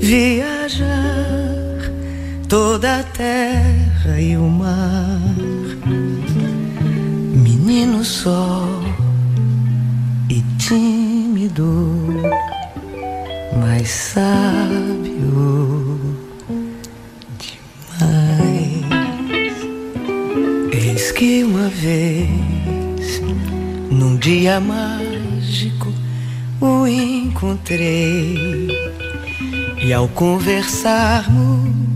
[0.00, 1.78] viajar
[2.48, 3.85] toda a terra
[4.19, 5.21] e o mar.
[7.43, 8.67] Menino só
[10.29, 12.13] e tímido,
[13.59, 15.07] mas sábio
[17.99, 18.85] demais.
[20.71, 23.21] Eis que uma vez,
[23.89, 25.91] num dia mágico,
[26.61, 28.67] o encontrei.
[29.83, 31.86] E ao conversarmos,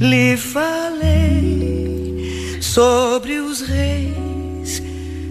[0.00, 1.86] lhe falei
[2.60, 4.82] sobre os reis,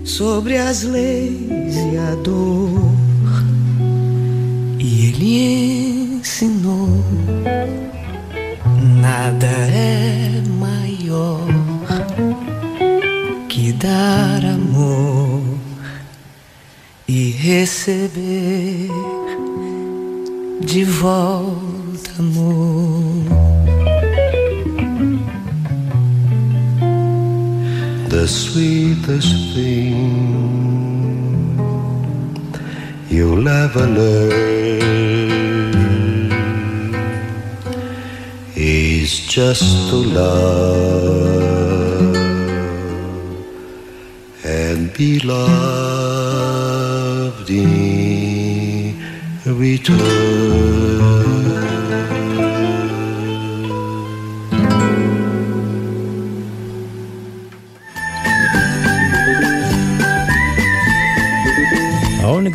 [0.03, 2.91] sobre as leis e a dor.
[4.79, 7.03] E ele ensinou:
[9.01, 11.45] nada é maior
[13.47, 15.43] que dar amor
[17.07, 18.89] e receber
[20.61, 22.64] de volta amor.
[28.25, 29.95] The sweetest thing
[33.07, 34.31] you'll ever learn
[38.55, 41.35] is just to love
[44.43, 45.99] and be loved
[47.51, 48.97] in
[49.45, 51.24] return.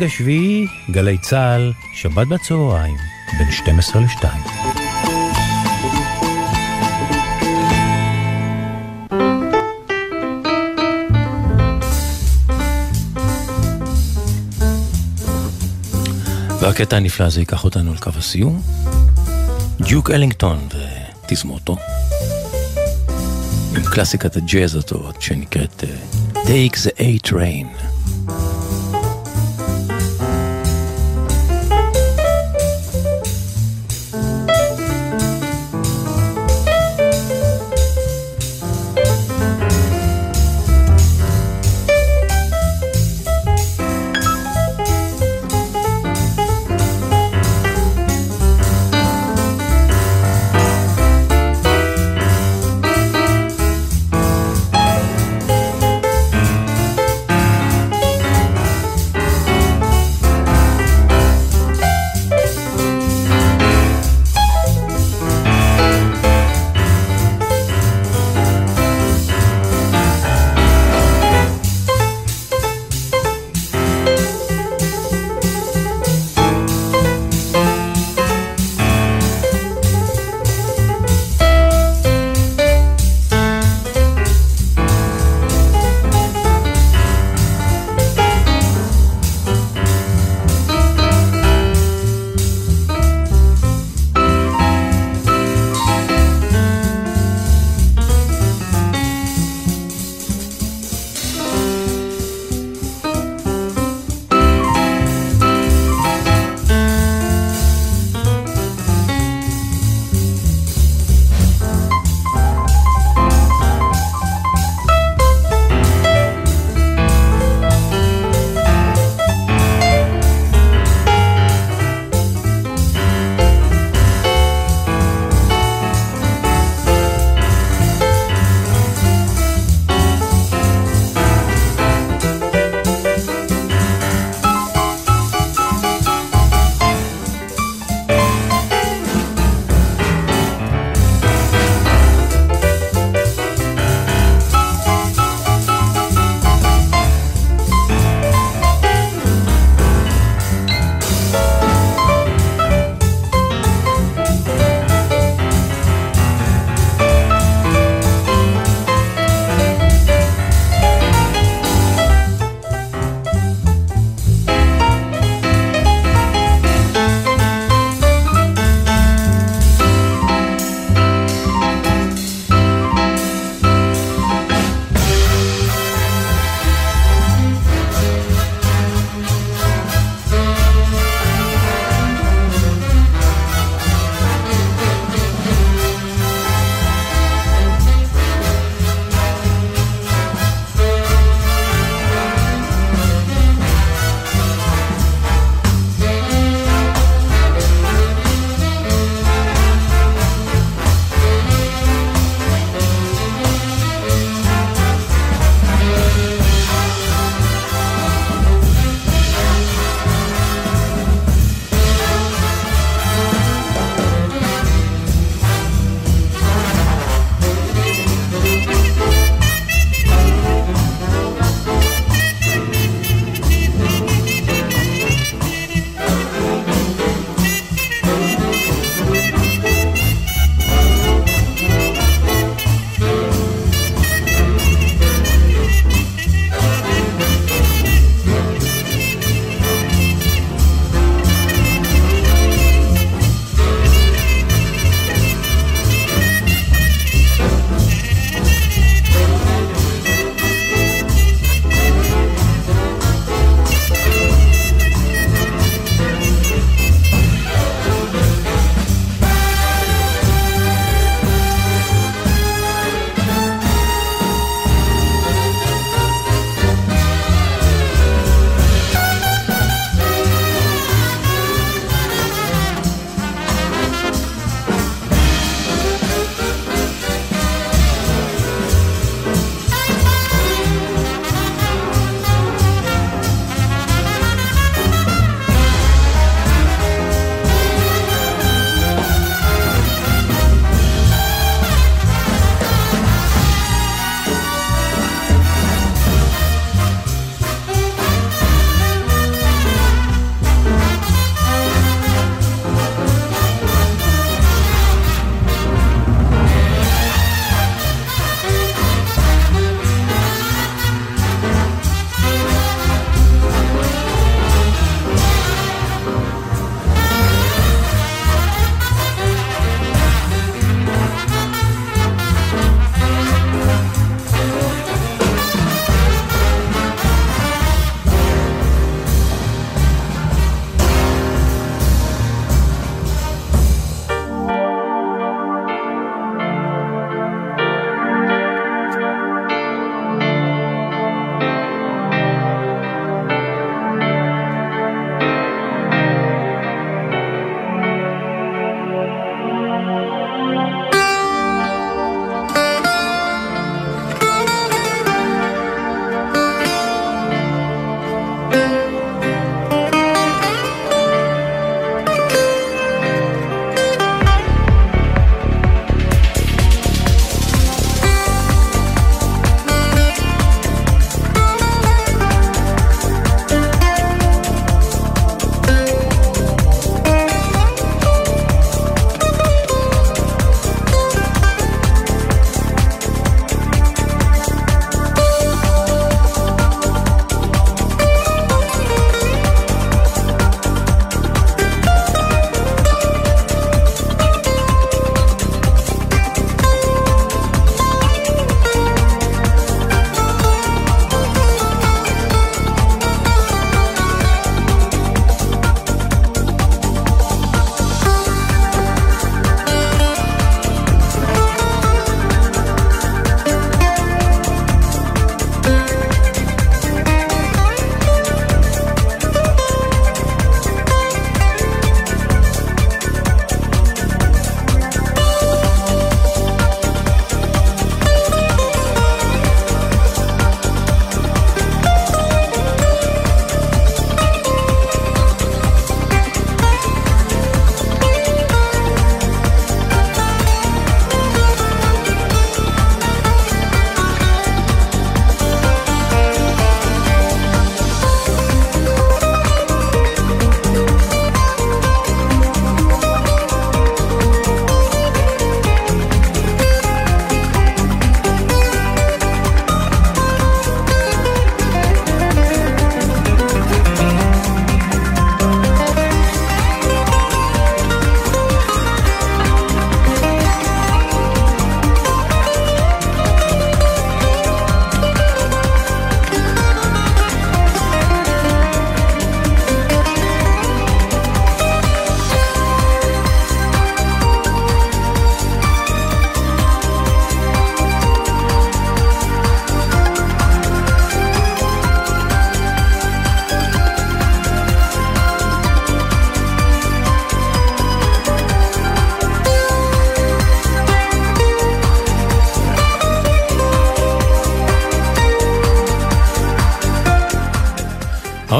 [0.01, 2.95] העונג השביעי, גלי צה"ל, שבת בצהריים,
[3.37, 4.25] בין 12 ל-2.
[16.61, 18.61] והקטע הנפלא הזה ייקח אותנו לקו הסיום.
[19.81, 20.67] דיוק אלינגטון
[21.25, 21.77] ותזמורתו.
[23.77, 25.89] עם קלאסיקת הג'אז הזאת שנקראת אה,
[26.43, 27.29] Take the A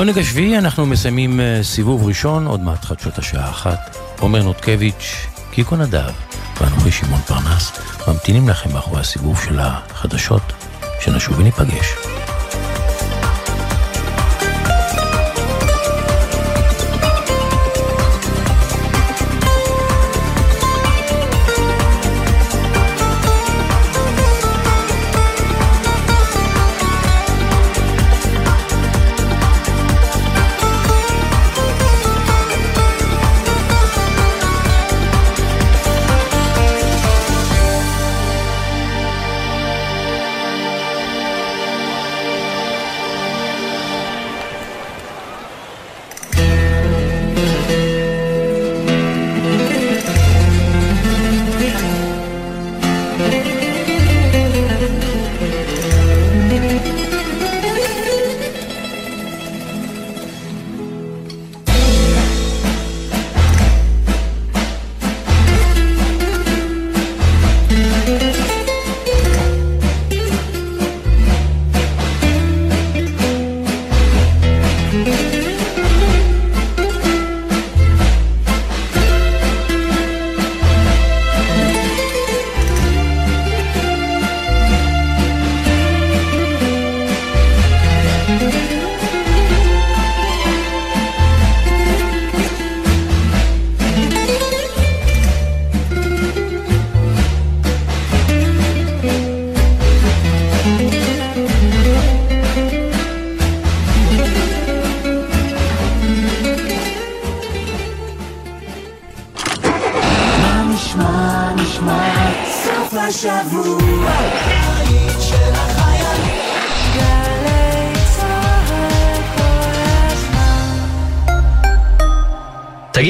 [0.01, 3.97] העונג השביעי אנחנו מסיימים אה, סיבוב ראשון, עוד מעט חדשות השעה אחת.
[4.19, 6.11] עומר נותקביץ', קיקו נדב
[6.61, 7.71] ואנוכי שמעון פרנס
[8.07, 10.53] ממתינים לכם מאחורי הסיבוב של החדשות,
[10.99, 12.10] שנשוב וניפגש.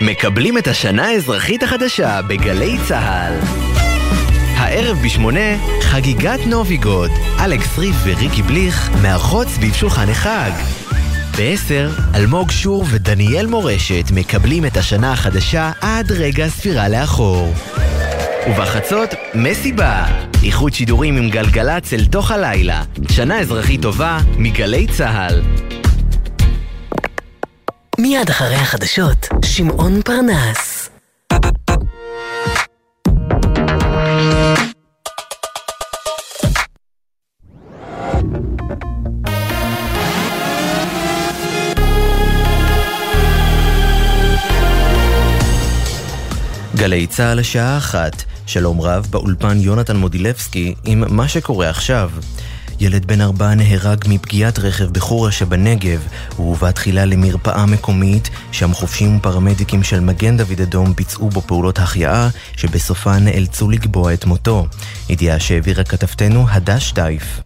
[0.00, 3.32] מקבלים את השנה האזרחית החדשה בגלי צה"ל.
[4.56, 7.10] הערב בשמונה, חגיגת נוביגוד.
[7.44, 10.50] אלכס ריף וריקי בליך מארחות סביב שולחן החג.
[11.36, 17.54] בעשר, אלמוג שור ודניאל מורשת מקבלים את השנה החדשה עד רגע הספירה לאחור.
[18.50, 20.04] ובחצות, מסיבה.
[20.42, 22.82] איחוד שידורים עם גלגלצ אל תוך הלילה.
[23.10, 25.42] שנה אזרחית טובה מגלי צה"ל.
[28.00, 30.90] מיד אחרי החדשות, שמעון פרנס.
[46.74, 52.10] גלי צה"ל השעה אחת, שלום רב באולפן יונתן מודילבסקי עם מה שקורה עכשיו.
[52.80, 56.06] ילד בן ארבע נהרג מפגיעת רכב בחורה שבנגב.
[56.36, 61.78] הוא הובא תחילה למרפאה מקומית, שם חופשים ופרמדיקים של מגן דוד אדום ביצעו בו פעולות
[61.78, 64.66] החייאה, שבסופה נאלצו לקבוע את מותו.
[65.08, 67.40] ידיעה שהעבירה כתבתנו הדש טייף.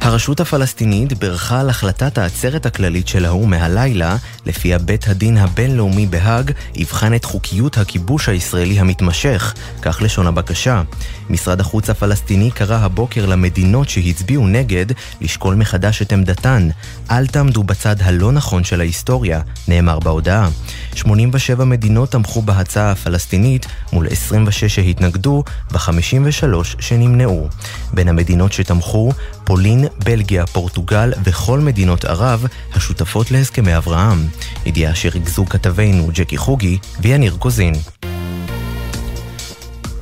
[0.00, 4.16] הרשות הפלסטינית בירכה על החלטת העצרת הכללית של האו"ם מהלילה,
[4.48, 10.82] לפיה בית הדין הבינלאומי בהאג יבחן את חוקיות הכיבוש הישראלי המתמשך, כך לשון הבקשה.
[11.30, 14.86] משרד החוץ הפלסטיני קרא הבוקר למדינות שהצביעו נגד
[15.20, 16.68] לשקול מחדש את עמדתן.
[17.10, 20.48] אל תעמדו בצד הלא נכון של ההיסטוריה, נאמר בהודעה.
[20.94, 27.48] 87 מדינות תמכו בהצעה הפלסטינית מול 26 שהתנגדו ו-53 שנמנעו.
[27.94, 29.12] בין המדינות שתמכו,
[29.44, 34.26] פולין, בלגיה, פורטוגל וכל מדינות ערב השותפות להסכמי אברהם.
[34.66, 37.74] ידיעה שריכזו כתבינו ג'קי חוגי ויניר קוזין.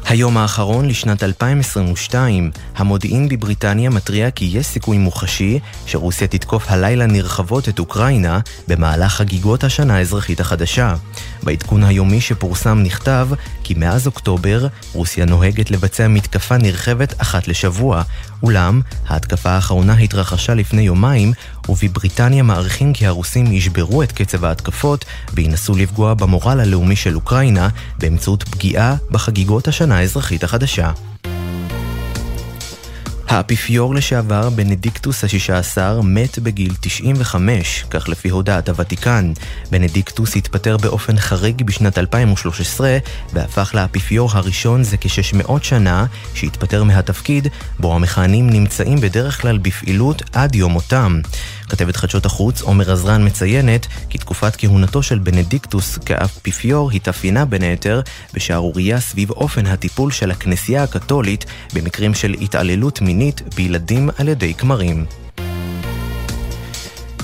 [0.08, 7.68] היום האחרון לשנת 2022, המודיעין בבריטניה מתריע כי יש סיכוי מוחשי שרוסיה תתקוף הלילה נרחבות
[7.68, 10.94] את אוקראינה במהלך חגיגות השנה האזרחית החדשה.
[11.46, 13.28] בעדכון היומי שפורסם נכתב
[13.62, 18.02] כי מאז אוקטובר רוסיה נוהגת לבצע מתקפה נרחבת אחת לשבוע,
[18.42, 21.32] אולם ההתקפה האחרונה התרחשה לפני יומיים
[21.68, 27.68] ובבריטניה מעריכים כי הרוסים ישברו את קצב ההתקפות וינסו לפגוע במורל הלאומי של אוקראינה
[27.98, 30.90] באמצעות פגיעה בחגיגות השנה האזרחית החדשה.
[33.28, 39.32] האפיפיור לשעבר בנדיקטוס השישה עשר מת בגיל 95, כך לפי הודעת הוותיקן.
[39.70, 42.98] בנדיקטוס התפטר באופן חריג בשנת 2013
[43.32, 47.48] והפך לאפיפיור הראשון זה כ-600 שנה שהתפטר מהתפקיד
[47.78, 51.20] בו המכהנים נמצאים בדרך כלל בפעילות עד יום מותם.
[51.68, 58.00] כתבת חדשות החוץ עומר עזרן מציינת כי תקופת כהונתו של בנדיקטוס כאפיפיור התאפיינה בין היתר
[58.34, 61.44] בשערורייה סביב אופן הטיפול של הכנסייה הקתולית
[61.74, 65.06] במקרים של התעללות מינית בילדים על ידי כמרים.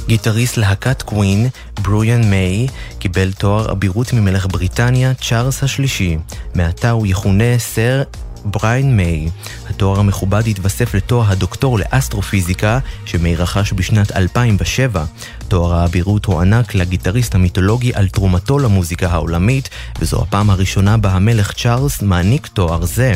[0.07, 1.49] גיטריסט להקת קווין,
[1.83, 2.67] בריאן מיי,
[2.99, 6.19] קיבל תואר אבירות ממלך בריטניה, צ'ארלס השלישי.
[6.55, 8.03] מעתה הוא יכונה סר
[8.45, 9.29] בריין מיי.
[9.71, 15.05] התואר המכובד התווסף לתואר הדוקטור לאסטרופיזיקה, שמיי רכש בשנת 2007.
[15.53, 19.69] תואר האבירות הוענק לגיטריסט המיתולוגי על תרומתו למוזיקה העולמית,
[20.01, 23.15] וזו הפעם הראשונה בה המלך צ'ארלס מעניק תואר זה.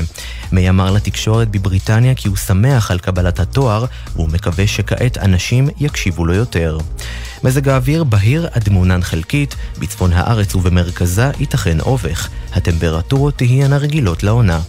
[0.52, 6.24] מיי אמר לתקשורת בבריטניה כי הוא שמח על קבלת התואר, והוא מקווה שכעת אנשים יקשיבו
[6.24, 6.78] לו יותר.
[7.44, 12.28] מזג האוויר בהיר עד מעונן חלקית, בצפון הארץ ובמרכזה ייתכן אובך.
[12.54, 14.60] הטמפרטורות תהיינה רגילות לעונה.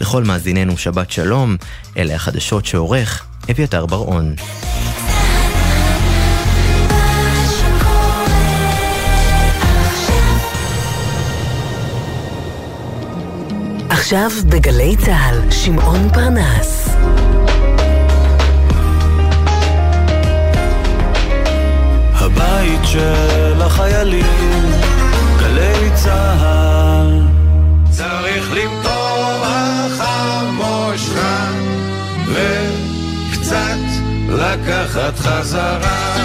[0.00, 1.56] לכל מאזיננו שבת שלום,
[1.96, 4.34] אלה החדשות שעורך אביתר בר-און.
[13.98, 16.88] עכשיו בגלי צה"ל, שמעון פרנס.
[22.14, 24.72] הבית של החיילים,
[25.40, 27.22] גלי צה"ל.
[27.90, 31.50] צריך למתוח המושכה
[32.26, 33.78] וקצת
[34.28, 36.16] לקחת חזרה.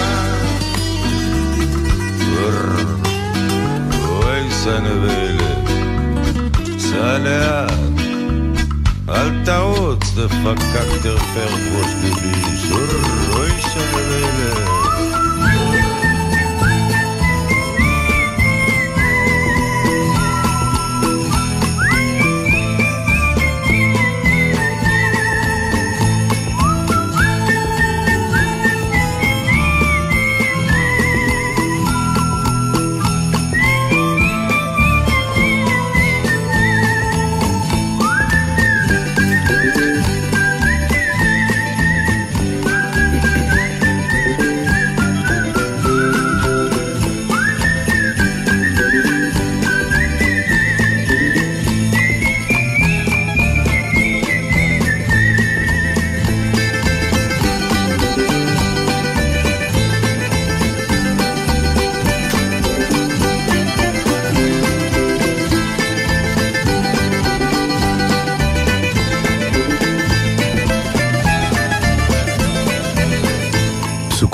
[4.08, 5.33] אוי סנבלת,
[6.94, 7.72] סע לאט,
[9.08, 12.70] אל תרוץ, דפקק תרפר ראש גביש,
[13.34, 15.04] אוי סנבלת.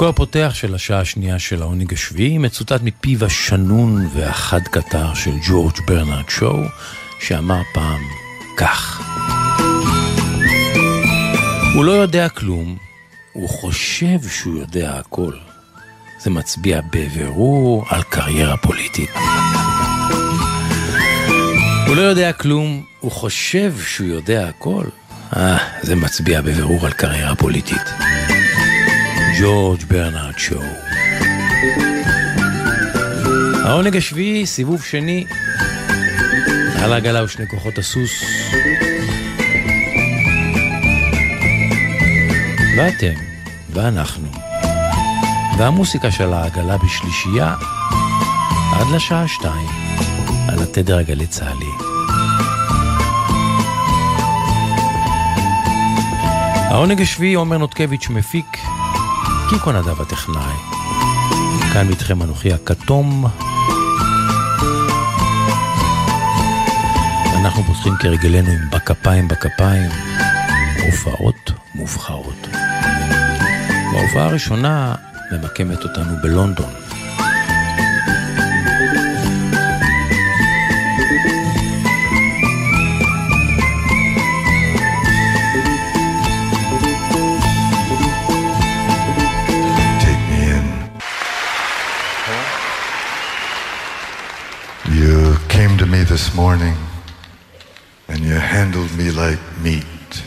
[0.01, 5.75] פסוקו הפותח של השעה השנייה של העונג השביעי מצוטט מפיו השנון והחד קטר של ג'ורג'
[5.87, 6.63] ברנרד שואו,
[7.21, 8.01] שאמר פעם
[8.57, 9.01] כך:
[11.75, 12.77] הוא לא יודע כלום,
[13.33, 15.33] הוא חושב שהוא יודע הכל.
[16.21, 19.11] זה מצביע בבירור על קריירה פוליטית.
[21.87, 24.85] הוא לא יודע כלום, הוא חושב שהוא יודע הכל.
[25.37, 27.83] אה, זה מצביע בבירור על קריירה פוליטית.
[29.41, 30.63] ג'ורג' ברנרד שואו.
[33.65, 35.25] העונג השביעי, סיבוב שני,
[36.83, 38.25] על העגלה ושני כוחות הסוס.
[42.77, 43.13] ואתם,
[43.71, 44.29] ואנחנו,
[45.59, 47.55] והמוסיקה של העגלה בשלישייה,
[48.73, 49.69] עד לשעה שתיים,
[50.49, 51.87] על התדר הגלי צה"לי.
[56.71, 58.57] העונג השביעי, עומר נותקביץ' מפיק,
[59.51, 60.55] קיקו נדב הטכנאי.
[61.73, 63.25] כאן איתכם אנוכי הכתום.
[67.41, 69.91] אנחנו פותחים כרגלנו עם בכפיים בכפיים,
[70.87, 72.49] הופעות מובחרות.
[73.93, 74.95] בהופעה הראשונה
[75.33, 76.80] ממקמת אותנו בלונדון.
[96.10, 96.76] this morning
[98.08, 100.24] and you handled me like meat.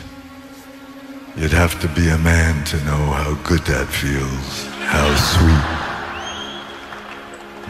[1.37, 5.69] You'd have to be a man to know how good that feels, how sweet.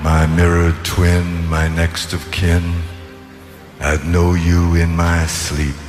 [0.02, 2.62] My mirror twin, my next of kin,
[3.80, 5.80] I'd know you in my sleep.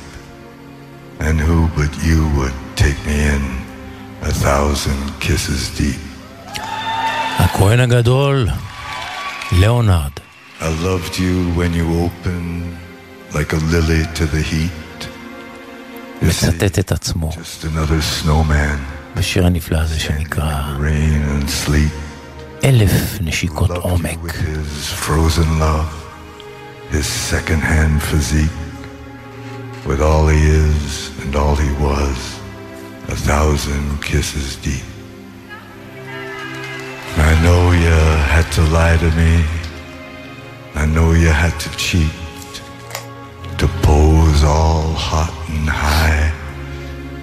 [1.18, 3.20] And who but you would take me
[4.22, 6.00] a thousand kisses deep.
[7.38, 8.48] הכהן הגדול,
[9.52, 10.23] ליאונרד.
[10.60, 12.76] I loved you when you opened
[13.34, 15.08] like a lily to the heat.
[16.22, 18.78] מצטט את עצמו Just another snowman,
[19.16, 22.10] בשיר הנפלא הזה שנקרא rain and sleet.
[22.64, 24.18] אלף נשיקות עומק.
[24.26, 25.92] His frozen love,
[26.92, 28.60] his second-hand physique,
[29.86, 32.18] with all he is and all he was,
[33.08, 34.86] a thousand kisses deep.
[37.30, 37.96] I know you
[38.34, 39.32] had to lie to me.
[40.75, 42.11] I know you had to cheat,
[43.57, 46.33] to pose all hot and high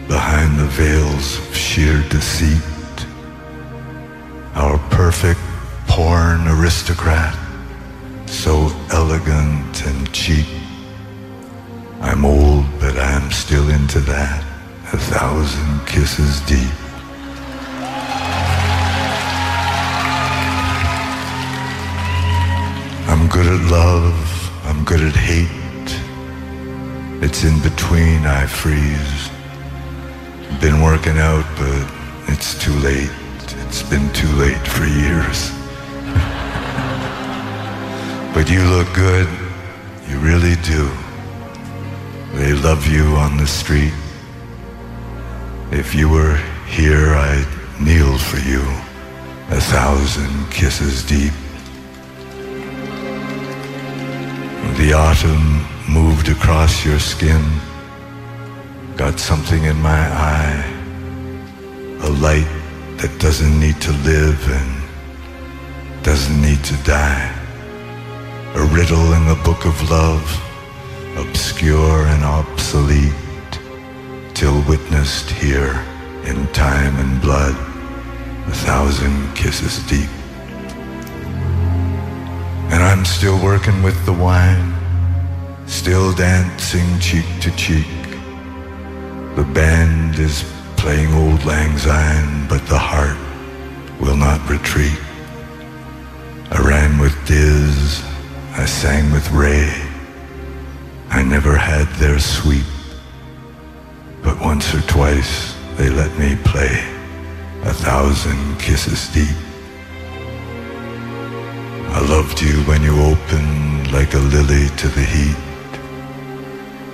[0.09, 3.07] behind the veils of sheer deceit.
[4.55, 5.41] Our perfect
[5.87, 7.37] porn aristocrat,
[8.27, 10.47] so elegant and cheap.
[12.01, 14.43] I'm old, but I'm still into that,
[14.95, 16.82] a thousand kisses deep.
[23.09, 25.49] I'm good at love, I'm good at hate.
[27.23, 29.31] It's in between I freeze.
[30.61, 33.11] Been working out, but it's too late.
[33.67, 35.51] It's been too late for years.
[38.35, 39.29] but you look good,
[40.09, 40.89] you really do.
[42.35, 43.93] They love you on the street.
[45.71, 46.37] If you were
[46.67, 47.47] here, I'd
[47.81, 48.63] kneel for you,
[49.51, 51.33] a thousand kisses deep.
[54.79, 57.45] The autumn moved across your skin,
[58.97, 60.65] got something in my eye,
[62.03, 62.49] a light
[62.99, 67.31] that doesn't need to live and doesn't need to die.
[68.55, 70.25] A riddle in the book of love,
[71.17, 73.13] obscure and obsolete,
[74.35, 75.85] till witnessed here
[76.25, 77.55] in time and blood,
[78.47, 80.22] a thousand kisses deep.
[82.73, 84.75] And I'm still working with the wine,
[85.67, 87.87] still dancing cheek to cheek.
[89.37, 90.43] The band is
[90.79, 93.19] playing old lang syne, but the heart
[94.01, 94.99] will not retreat.
[96.51, 98.03] I ran with Diz,
[98.55, 99.71] I sang with Ray.
[101.11, 102.65] I never had their sweep,
[104.23, 106.83] but once or twice they let me play
[107.65, 109.52] a thousand kisses deep.
[111.95, 115.37] I loved you when you opened like a lily to the heat.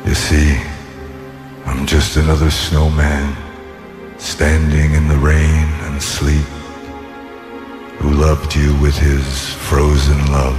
[0.04, 0.60] You see,
[1.66, 3.36] I'm just another snowman
[4.18, 6.48] standing in the rain and sleet
[8.00, 10.58] who loved you with his frozen love,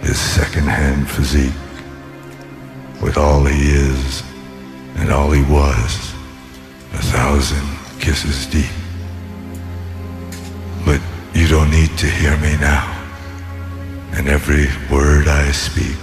[0.00, 1.52] his second-hand physique,
[3.02, 4.22] with all he is
[4.98, 6.14] and all he was,
[6.92, 7.66] a thousand
[7.98, 8.70] kisses deep.
[10.84, 11.00] But
[11.34, 12.97] you don't need to hear me now.
[14.16, 16.00] And every word I speak,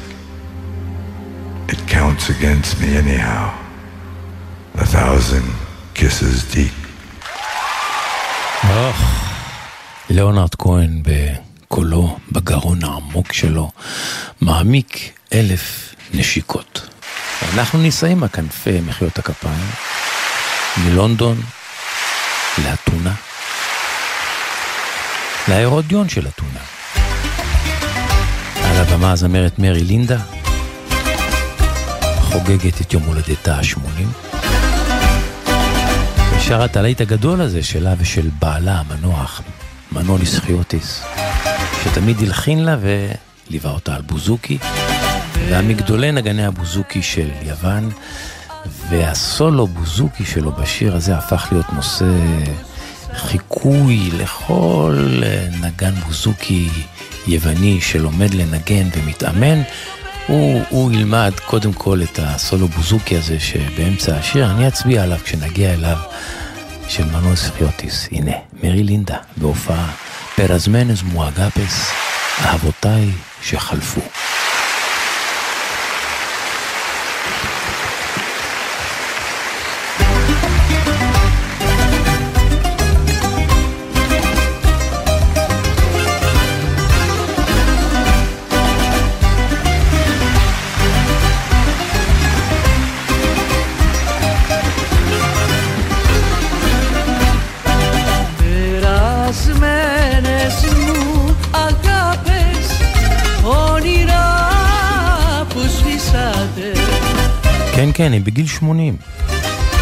[1.73, 3.45] it counts against me anyhow.
[4.77, 5.47] A thousand
[5.93, 6.85] kisses deep.
[10.09, 13.71] ליאונרד כהן בקולו, בגרון העמוק שלו,
[14.41, 16.89] מעמיק אלף נשיקות.
[17.53, 19.69] אנחנו נישאים מכנפי מחיאות הכפיים,
[20.77, 21.41] מלונדון
[22.63, 23.13] לאתונה,
[25.47, 26.74] להרודיון של אתונה.
[28.75, 30.17] על הבמה הזמרת מרי לינדה,
[32.21, 34.29] חוגגת את יום הולדתה ה-80.
[36.37, 39.41] ושרה את הלהיט הגדול הזה שלה ושל בעלה המנוח,
[39.91, 41.03] מנוליס חיוטיס,
[41.83, 44.57] שתמיד הלחין לה וליווה אותה על בוזוקי,
[45.49, 47.89] והמגדולי נגני הבוזוקי של יוון,
[48.89, 52.05] והסולו בוזוקי שלו בשיר הזה הפך להיות נושא
[53.15, 55.09] חיקוי לכל
[55.61, 56.69] נגן בוזוקי
[57.27, 59.61] יווני שלומד לנגן ומתאמן.
[60.27, 65.73] הוא, הוא ילמד קודם כל את הסולו בוזוקי הזה שבאמצע השיר, אני אצביע עליו כשנגיע
[65.73, 65.97] אליו,
[66.87, 68.07] של מנוס סחיוטיס.
[68.11, 69.91] הנה, מרי לינדה, בהופעה
[70.35, 71.91] פרזמנס מואגפס,
[72.45, 73.11] אהבותיי
[73.41, 74.01] שחלפו.
[108.04, 108.96] כן, כן, היא בגיל 80.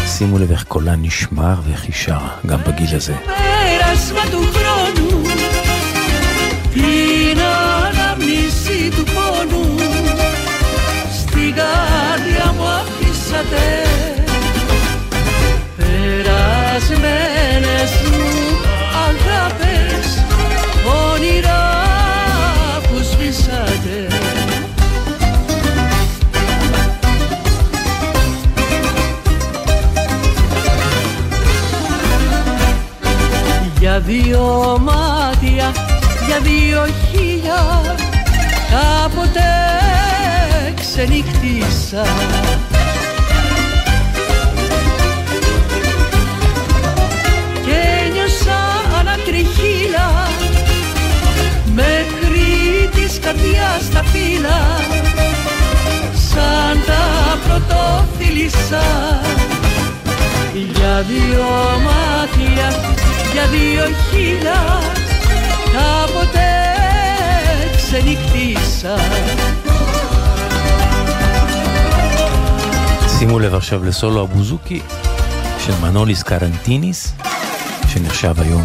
[0.07, 3.13] שימו לב איך קולה נשמר ואיך היא שרה, גם בגיל הזה.
[3.15, 5.21] πέρασμα του χρόνου
[6.73, 9.75] την αναμνήση του πόνου
[11.19, 13.85] στην καρδιά μου αφήσατε
[15.77, 17.11] περασμένες
[18.11, 18.27] μου
[19.07, 20.23] αγάπες
[20.85, 21.61] όνειρα
[22.89, 24.12] που σβήσατε
[33.94, 35.72] Για δύο μάτια,
[36.26, 37.82] για δύο χίλια
[38.70, 39.42] Κάποτε
[40.80, 42.06] ξενυχτήσα
[47.64, 48.60] Και νιώσα
[48.98, 50.28] ανατριχύλα
[51.74, 54.80] Μέχρι της καρδιάς τα φύλλα
[56.14, 58.84] Σαν τα πρωτοφίλησα
[60.52, 61.46] Για δύο
[61.84, 62.94] μάτια
[63.33, 64.79] για δύο χίλια
[65.73, 66.49] κάποτε
[67.77, 68.95] ξενυχτήσα
[73.19, 74.81] שימו לב עכשיו לסולו הבוזוקי
[75.65, 77.13] של מנוליס קרנטיניס,
[77.87, 78.63] שנחשב היום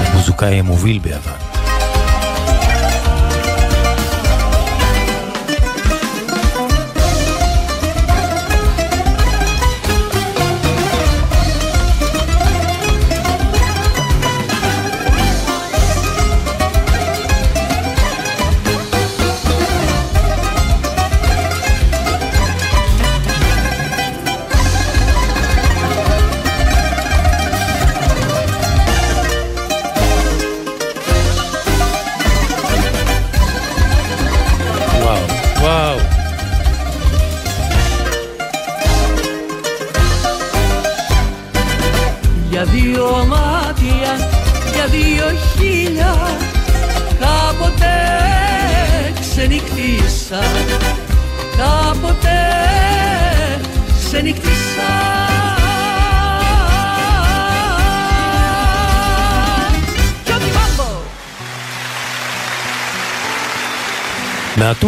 [0.00, 1.41] הבוזוקאי המוביל ביוון.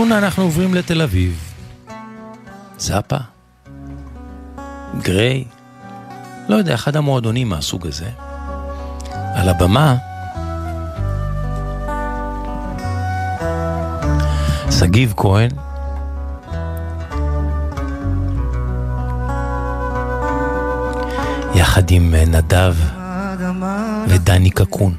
[0.06, 1.54] מאתונה אנחנו עוברים לתל אביב.
[2.78, 3.18] זאפה?
[5.02, 5.44] גריי?
[6.50, 8.10] לא יודע, אחד המועדונים מהסוג הזה.
[9.12, 9.96] על הבמה
[14.72, 15.50] שגיב כהן,
[21.56, 22.76] יחד עם אה, נדב
[24.08, 24.96] ודני קקון.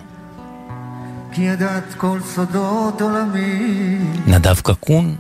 [1.37, 5.17] כי ידעת כל סודות עולמי, נדב קקון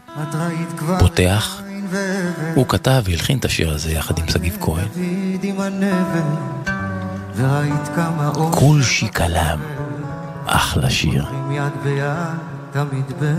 [0.98, 1.62] פותח,
[2.54, 4.86] הוא כתב והלחין את השיר הזה יחד עם שגיב כהן.
[8.50, 9.58] כול שיקלם,
[10.46, 11.26] אחלה שיר.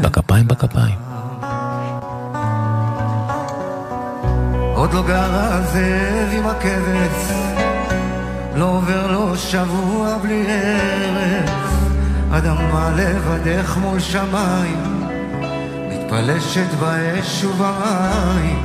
[0.01, 0.95] בכפיים בכפיים.
[4.73, 7.31] עוד לא גר הזאב עם הכבש,
[8.55, 11.76] לא עובר לו שבוע בלי ארץ,
[12.31, 15.03] אדמה לבדך מול שמיים,
[15.89, 18.63] מתפלשת באש ובמים,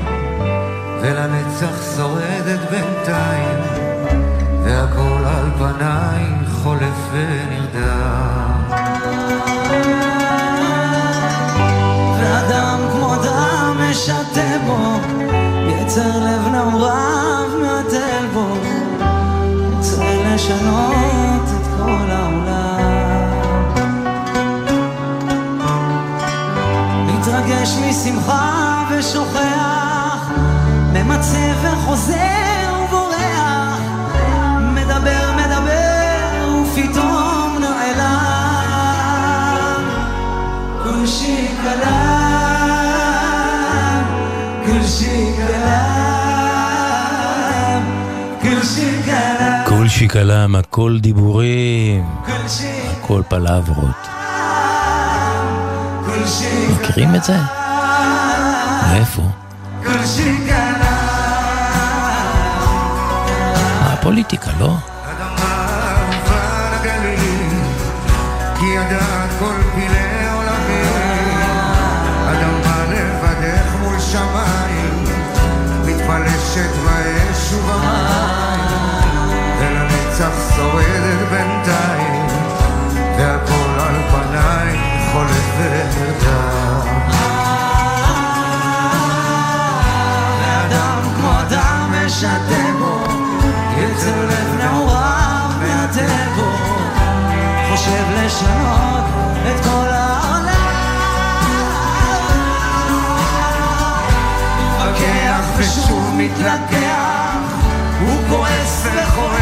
[1.00, 3.58] ולנצח שורדת בינתיים,
[4.64, 8.62] והכל על פנייך חולף ונרדם.
[12.18, 15.00] ואדם כמו דם משתה בו,
[15.68, 18.56] יצר לב נעוריו מהתל בו,
[19.72, 20.02] רוצה
[20.34, 22.41] לשנות את כל העולם.
[27.42, 30.30] מתרגש משמחה ושוכח,
[30.92, 32.14] ממצה וחוזר
[32.84, 33.80] ובורח,
[34.60, 39.02] מדבר מדבר ופתאום נעלם.
[40.82, 41.92] כושי שיקלם,
[44.66, 45.82] כושי שיקלם,
[48.42, 49.62] כושי שיקלם.
[49.68, 52.04] כושי שיקלם, הכל דיבורים,
[53.00, 54.01] הכל פלברות.
[56.80, 57.36] מכירים את זה?
[58.88, 59.22] מאיפה?
[63.82, 64.76] הפוליטיקה, לא?
[74.12, 75.04] שמיים,
[75.86, 78.68] מתפלשת באש ובמים,
[79.58, 82.41] ולנצח שורדת בינתיים.
[85.12, 86.88] חולפת דם.
[90.40, 93.04] ואדם כמו אדם משתה בו,
[93.78, 96.50] יצר לב נעוריו מהטבו,
[97.70, 99.04] חושב לשנות
[99.50, 100.46] את כל העולם.
[104.58, 107.38] מתווכח ושוב מתלקח,
[108.00, 109.41] הוא כועס וחורף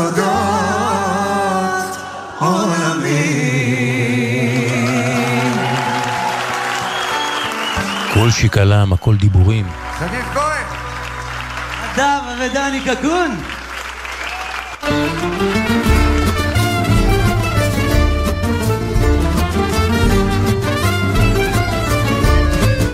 [0.00, 0.26] סודות
[2.38, 3.50] עולמי.
[8.14, 9.66] כל שיקלם, הכל דיבורים.
[9.98, 10.64] שגיב כהן.
[11.92, 13.36] נדב ודני קקון.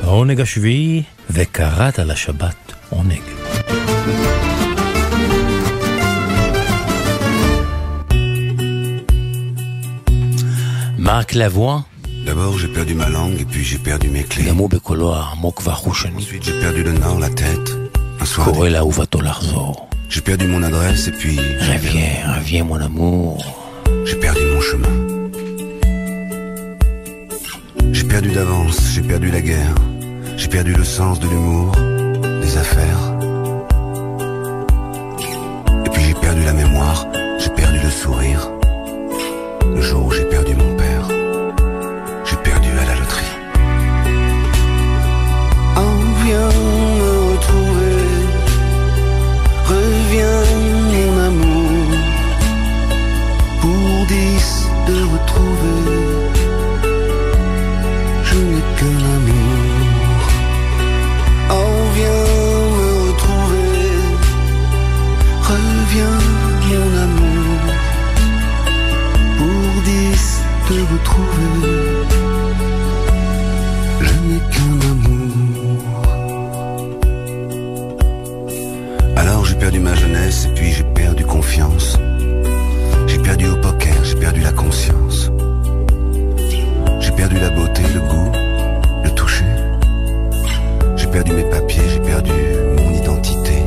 [0.04, 2.65] העונג השביעי, וקראת לשבת
[12.26, 14.44] D'abord, j'ai perdu ma langue et puis j'ai perdu mes clés.
[16.16, 17.76] Ensuite, j'ai perdu le nord, la tête.
[18.20, 18.48] Un soir.
[20.10, 21.38] J'ai perdu mon adresse et puis.
[21.38, 23.44] Reviens, reviens, mon amour.
[24.04, 24.88] J'ai perdu mon chemin.
[27.92, 29.74] J'ai perdu d'avance, j'ai perdu la guerre.
[30.36, 31.72] J'ai perdu le sens de l'humour.
[79.16, 81.96] Alors j'ai perdu ma jeunesse et puis j'ai perdu confiance.
[83.06, 85.30] J'ai perdu au poker, j'ai perdu la conscience.
[87.00, 88.32] J'ai perdu la beauté, le goût,
[89.04, 89.44] le toucher.
[90.96, 92.32] J'ai perdu mes papiers, j'ai perdu
[92.76, 93.62] mon identité.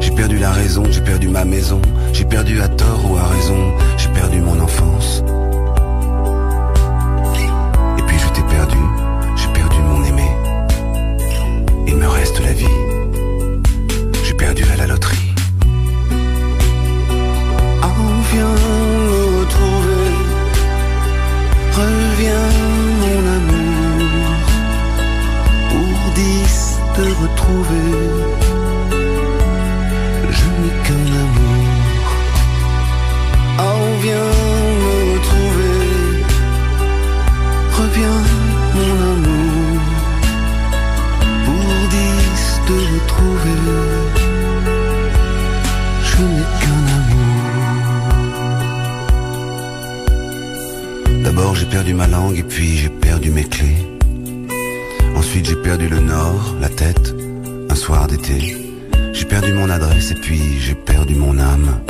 [0.00, 1.80] J'ai perdu la raison, j'ai perdu ma maison.
[2.12, 5.22] J'ai perdu à tort ou à raison, j'ai perdu mon enfance.
[30.38, 32.06] Je n'ai qu'un amour.
[33.58, 34.32] Oh, viens
[34.82, 35.80] me retrouver,
[37.80, 38.20] reviens
[38.74, 39.80] mon amour,
[41.44, 43.60] pour dix te retrouver,
[46.10, 47.46] je n'ai qu'un amour.
[51.24, 53.86] D'abord j'ai perdu ma langue et puis j'ai perdu mes clés.
[55.16, 57.14] Ensuite j'ai perdu le nord, la tête,
[59.12, 61.80] J'ai perdu mon adresse et puis j'ai perdu mon âme.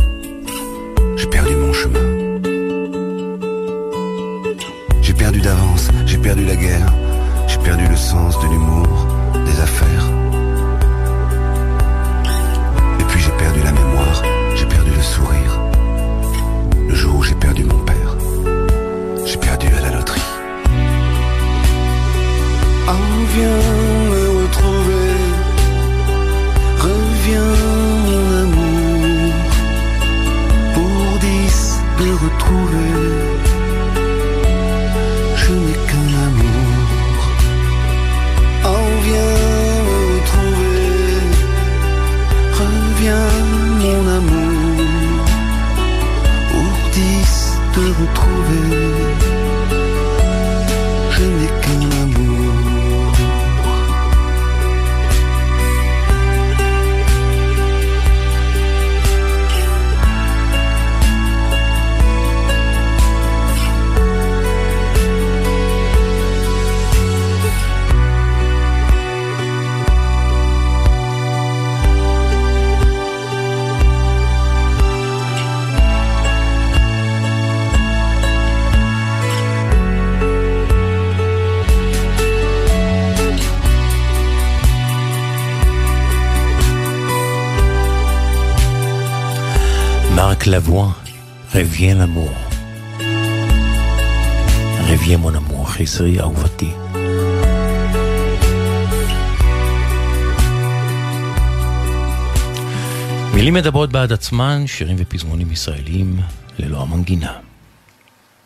[103.99, 106.21] בעד עצמן, שירים ופזמונים ישראלים
[106.59, 107.33] ללא המנגינה.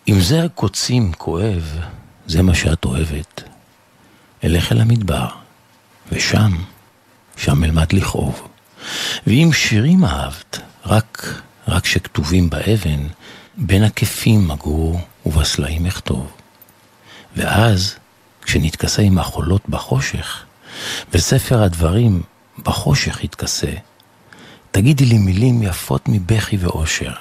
[0.08, 1.78] אם זר קוצים כואב,
[2.26, 3.42] זה מה שאת אוהבת.
[4.44, 5.28] אלך אל המדבר,
[6.12, 6.52] ושם,
[7.36, 8.48] שם אלמד לכאוב.
[9.26, 13.06] ואם שירים אהבת, רק, רק שכתובים באבן,
[13.56, 16.32] בין הכפים אגור ובסלעים אכתוב.
[17.36, 17.94] ואז,
[18.42, 20.44] כשנתכסה עם החולות בחושך,
[21.12, 22.22] וספר הדברים
[22.58, 23.72] בחושך יתכסה,
[24.72, 27.12] תגידי לי מילים יפות מבכי ואושר.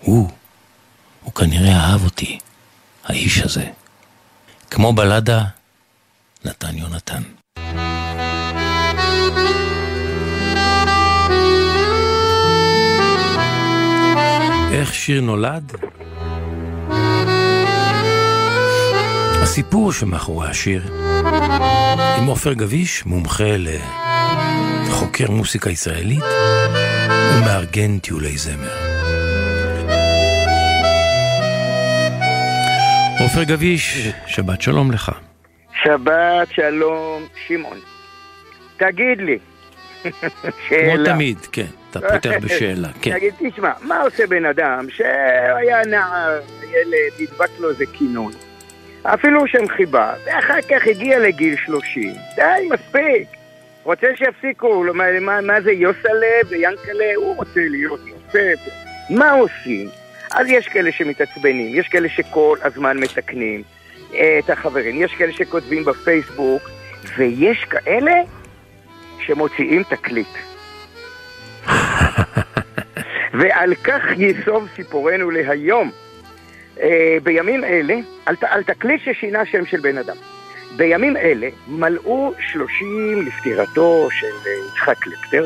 [0.00, 0.30] הוא,
[1.22, 2.38] הוא כנראה אהב אותי,
[3.04, 3.64] האיש הזה.
[4.70, 5.44] כמו בלדה,
[6.44, 7.22] נתן יונתן.
[14.72, 15.72] איך שיר נולד?
[19.42, 20.92] הסיפור שמאחורי השיר
[22.18, 23.56] עם עופר גביש, מומחה
[24.88, 26.24] לחוקר מוסיקה ישראלית
[27.10, 28.90] ומארגן טיולי זמר.
[33.20, 35.12] עופר גביש, שבת שלום לך.
[35.82, 37.78] שבת שלום, שמעון.
[38.76, 39.38] תגיד לי,
[40.68, 43.18] כמו תמיד, כן, אתה פותח בשאלה, כן.
[43.18, 48.32] תגיד, תשמע, מה עושה בן אדם שהיה נער, ילד, נדבק לו איזה כינוי,
[49.02, 53.39] אפילו שם חיבה, ואחר כך הגיע לגיל 30, די, מספיק.
[53.82, 58.72] רוצה שיפסיקו, מה, מה, מה זה יוסלה ויאנקלה, הוא רוצה להיות יוסף.
[59.10, 59.88] מה עושים?
[60.32, 63.62] אז יש כאלה שמתעצבנים, יש כאלה שכל הזמן מתקנים
[64.14, 66.62] אה, את החברים, יש כאלה שכותבים בפייסבוק,
[67.16, 68.12] ויש כאלה
[69.18, 70.26] שמוציאים תקליט.
[73.38, 75.90] ועל כך ייסוב סיפורנו להיום.
[76.80, 77.94] אה, בימים אלה,
[78.26, 80.16] על, על תקליט ששינה שם של בן אדם.
[80.76, 85.44] בימים אלה מלאו 30 לפטירתו של אה, יצחק קלפטר,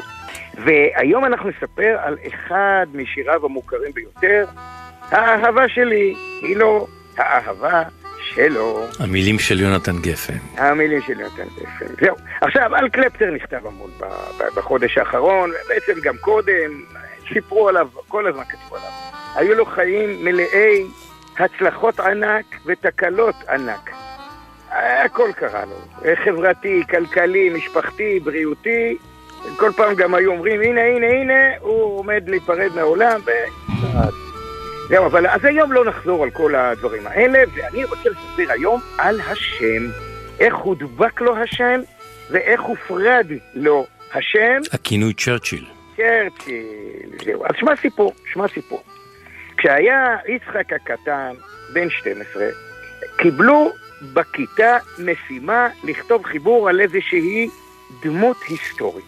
[0.64, 4.44] והיום אנחנו נספר על אחד משיריו המוכרים ביותר,
[5.10, 6.86] האהבה שלי היא לא
[7.16, 7.82] האהבה
[8.20, 8.86] שלו.
[8.98, 10.36] המילים של יונתן גפן.
[10.56, 12.04] המילים של יונתן גפן.
[12.04, 12.16] זהו.
[12.40, 13.90] עכשיו, על קלפטר נכתב המון
[14.56, 16.82] בחודש האחרון, בעצם גם קודם,
[17.32, 18.90] סיפרו עליו, כל הזמן כתבו עליו.
[19.34, 20.84] היו לו חיים מלאי
[21.38, 23.90] הצלחות ענק ותקלות ענק.
[24.74, 25.76] הכל קרה לו.
[26.24, 28.96] חברתי, כלכלי, משפחתי, בריאותי.
[29.56, 33.30] כל פעם גם היו אומרים, הנה, הנה, הנה, הוא עומד להיפרד מהעולם, ו...
[34.88, 39.20] זהו, אבל אז היום לא נחזור על כל הדברים האלה, ואני רוצה לספר היום על
[39.20, 39.90] השם.
[40.40, 41.80] איך הודבק לו השם,
[42.30, 44.60] ואיך הופרד לו השם.
[44.72, 45.64] הכינוי צ'רצ'יל.
[45.96, 47.44] צ'רצ'יל, זהו.
[47.44, 48.82] אז שמע סיפור, שמע סיפור.
[49.56, 51.32] כשהיה יצחק הקטן,
[51.72, 52.46] בן 12,
[53.16, 53.72] קיבלו
[54.12, 57.48] בכיתה משימה לכתוב חיבור על איזושהי
[58.02, 59.04] דמות היסטורית.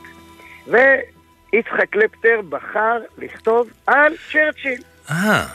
[0.66, 4.82] ויצחק קלפטר בחר לכתוב על צ'רצ'יל.
[5.10, 5.46] אה.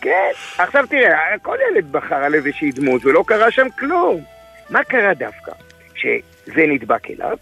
[0.00, 0.30] כן.
[0.58, 4.24] עכשיו תראה, כל ילד בחר על איזושהי דמות ולא קרה שם כלום.
[4.70, 5.52] מה קרה דווקא?
[5.94, 7.36] שזה נדבק אליו.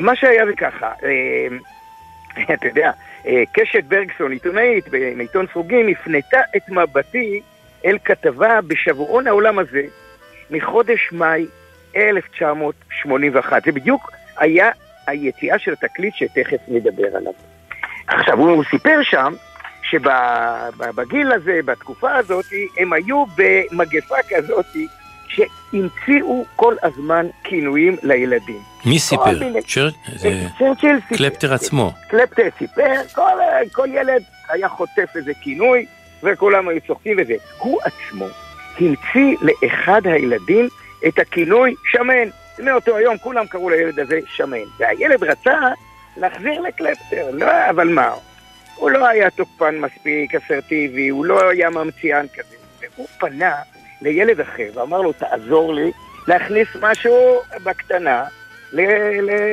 [0.00, 1.46] מה שהיה זה ככה, אה,
[2.54, 2.90] אתה יודע,
[3.26, 7.40] אה, קשת ברגסון, עיתונאית בעיתון סרוגים, הפנתה את מבטי
[7.84, 9.82] אל כתבה בשבועון העולם הזה
[10.54, 11.46] מחודש מאי
[11.96, 13.64] 1981.
[13.64, 14.70] זה בדיוק היה
[15.06, 17.32] היציאה של התקליט שתכף נדבר עליו.
[18.06, 19.34] עכשיו, הוא סיפר שם
[19.82, 22.44] שבגיל הזה, בתקופה הזאת,
[22.78, 24.66] הם היו במגפה כזאת
[25.28, 28.60] שהמציאו כל הזמן כינויים לילדים.
[28.86, 29.38] מי סיפר?
[30.58, 31.16] צ'רצ'יל סיפר.
[31.16, 31.92] קלפטר עצמו.
[32.08, 33.38] קלפטר סיפר, כל,
[33.72, 35.86] כל ילד היה חוטף איזה כינוי,
[36.22, 37.34] וכולם היו צוחקים וזה.
[37.58, 38.26] הוא עצמו
[38.80, 40.68] המציא לאחד הילדים
[41.08, 42.28] את הכינוי שמן.
[42.58, 44.64] מאותו היום כולם קראו לילד הזה שמן.
[44.78, 45.58] והילד רצה
[46.16, 48.10] להחזיר לקלפטר, לא, אבל מה?
[48.76, 52.56] הוא לא היה תוקפן מספיק אסרטיבי, הוא לא היה ממציאן כזה.
[52.80, 53.54] והוא פנה
[54.02, 55.92] לילד אחר ואמר לו, תעזור לי
[56.28, 58.24] להכניס משהו בקטנה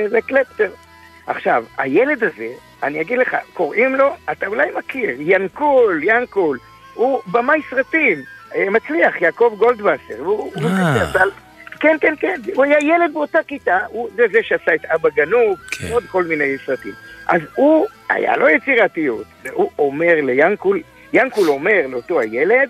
[0.09, 0.71] לקלפטר.
[1.27, 2.47] עכשיו, הילד הזה,
[2.83, 6.57] אני אגיד לך, קוראים לו, אתה אולי מכיר, ינקול, ינקול,
[6.93, 8.17] הוא במאי סרטים,
[8.71, 10.17] מצליח, יעקב גולדווסר.
[10.19, 11.03] הוא, הוא אה.
[11.09, 11.19] עשה-
[11.79, 15.59] כן, כן, כן, הוא היה ילד באותה כיתה, הוא זה זה שעשה את אבא גנוב,
[15.91, 16.93] עוד כל מיני סרטים.
[17.27, 20.79] אז הוא, היה לו יצירתיות, והוא אומר ליאנקול,
[21.13, 22.69] ינקול אומר לאותו הילד,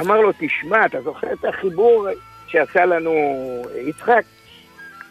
[0.00, 2.08] אמר לו, תשמע, אתה זוכר את החיבור
[2.46, 3.12] שעשה לנו
[3.86, 4.22] יצחק?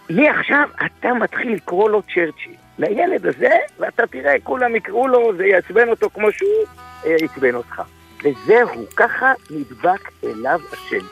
[0.10, 2.54] מעכשיו אתה מתחיל לקרוא לו צ'רצ'יל.
[2.80, 6.50] לילד הזה, ואתה תראה, כולם יקראו לו, זה יעצבן אותו כמו שהוא
[7.06, 7.82] אה, עצבן אותך.
[8.26, 11.06] וזהו, ככה נדבק אליו השם.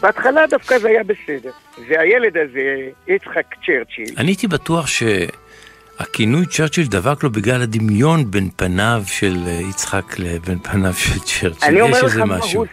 [0.00, 1.50] בהתחלה דווקא זה היה בסדר.
[1.88, 9.02] והילד הזה, יצחק צ'רצ'יל, אני הייתי בטוח שהכינוי צ'רצ'יל דבק לו בגלל הדמיון בין פניו
[9.06, 11.68] של אה, יצחק לבין פניו של צ'רצ'יל.
[11.68, 12.60] אני אומר יש לך איזה מה משהו.
[12.60, 12.66] הוא,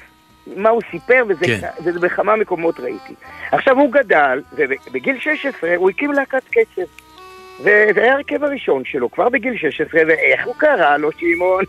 [0.56, 1.68] מה הוא סיפר, וזה, כן.
[1.86, 3.14] וזה בכמה מקומות ראיתי.
[3.52, 6.82] עכשיו הוא גדל, ובגיל 16 הוא הקים להקת קצב.
[7.60, 11.64] וזה היה הרכב הראשון שלו, כבר בגיל 16, ואיך הוא קרא לו, שמעון?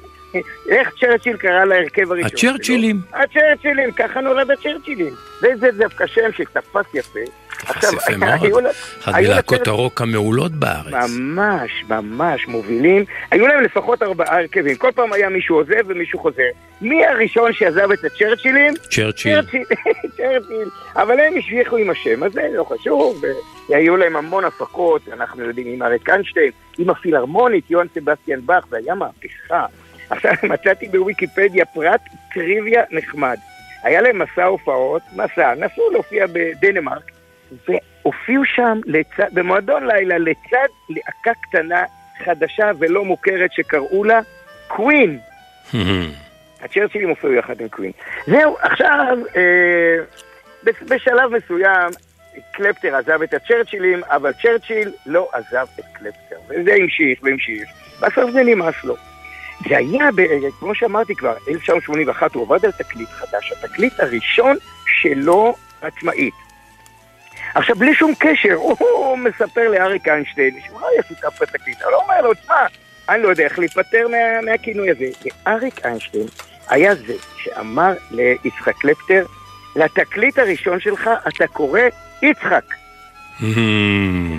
[0.68, 2.50] איך צ'רצ'יל קרא להרכב הראשון שלו?
[2.50, 3.00] הצ'רצ'ילים.
[3.12, 5.14] הצ'רצ'ילים, ככה נולד הצ'רצ'ילים.
[5.42, 7.20] וזה דווקא שם שתפס יפה.
[7.58, 8.42] תפס יפה מאוד.
[8.42, 8.58] היו
[9.00, 10.94] אחת היו מלהקות הרוק המעולות בארץ.
[10.94, 13.04] ממש, ממש מובילים.
[13.30, 14.76] היו להם לפחות ארבעה הרכבים.
[14.76, 16.42] כל פעם היה מישהו עוזב ומישהו חוזר.
[16.80, 18.74] מי הראשון שעזב את הצ'רצ'ילים?
[18.90, 19.42] צ'רצ'יל.
[19.42, 20.68] צ'רצ'יל.
[21.02, 23.22] אבל הם המשיכו עם השם הזה, לא חשוב.
[23.68, 28.76] והיו להם המון הפקות, אנחנו יודעים, עם אריק איינשטיין, עם הפילהרמונית, יוהאן סבסטיאן באך, זה
[28.76, 29.66] היה מהפכה.
[30.12, 32.00] עכשיו מצאתי בוויקיפדיה פרט
[32.34, 33.36] טריוויה נחמד.
[33.82, 37.10] היה להם מסע הופעות, מסע, נסעו להופיע בדנמרק,
[37.68, 41.84] והופיעו שם לצד, במועדון לילה לצד להקה קטנה,
[42.24, 44.20] חדשה ולא מוכרת שקראו לה
[44.68, 45.18] קווין.
[46.62, 47.92] הצ'רצ'ילים הופיעו יחד עם קווין.
[48.26, 50.04] זהו, עכשיו, אה,
[50.64, 51.90] בש- בשלב מסוים,
[52.52, 56.36] קלפטר עזב את הצ'רצ'ילים, אבל צ'רצ'יל לא עזב את קלפטר.
[56.48, 57.68] וזה המשיך והמשיך,
[58.00, 58.96] בסוף זה נמאס לו.
[59.68, 60.22] זה היה, ב,
[60.60, 64.56] כמו שאמרתי כבר, 1981 הוא עבד על תקליט חדש, התקליט הראשון
[64.86, 66.34] שלו עצמאית.
[67.54, 72.02] עכשיו, בלי שום קשר, הוא מספר לאריק איינשטיין, שהוא לא היה שותף בתקליט, אבל הוא
[72.02, 72.66] אומר לו, תשמע,
[73.08, 75.04] אני לא יודע איך להיפטר מה, מהכינוי הזה.
[75.46, 76.26] ואריק איינשטיין
[76.68, 79.24] היה זה שאמר ליצחק קלפטר,
[79.76, 81.80] לתקליט הראשון שלך אתה קורא
[82.22, 82.64] יצחק.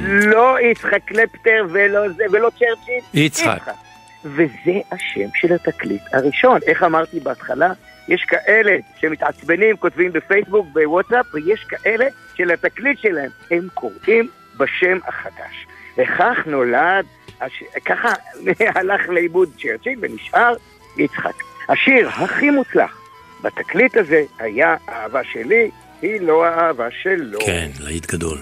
[0.06, 3.04] לא יצחק קלפטר ולא זה, ולא צ'רצ'יל.
[3.14, 3.83] יצחק.
[4.26, 6.60] וזה השם של התקליט הראשון.
[6.68, 7.72] איך אמרתי בהתחלה?
[8.08, 12.06] יש כאלה שמתעצבנים, כותבים בפייסבוק, בוואטסאפ, ויש כאלה
[12.36, 15.68] שלתקליט שלהם הם קוראים בשם החדש.
[15.98, 17.06] וכך נולד,
[17.42, 17.64] הש...
[17.86, 18.14] ככה
[18.76, 20.54] הלך לאיבוד צ'רצ'יל ונשאר
[20.98, 21.34] יצחק.
[21.70, 23.02] השיר הכי מוצלח
[23.44, 25.72] בתקליט הזה היה אהבה שלי,
[26.02, 27.40] היא לא האהבה שלו.
[27.40, 28.38] כן, להיט גדול.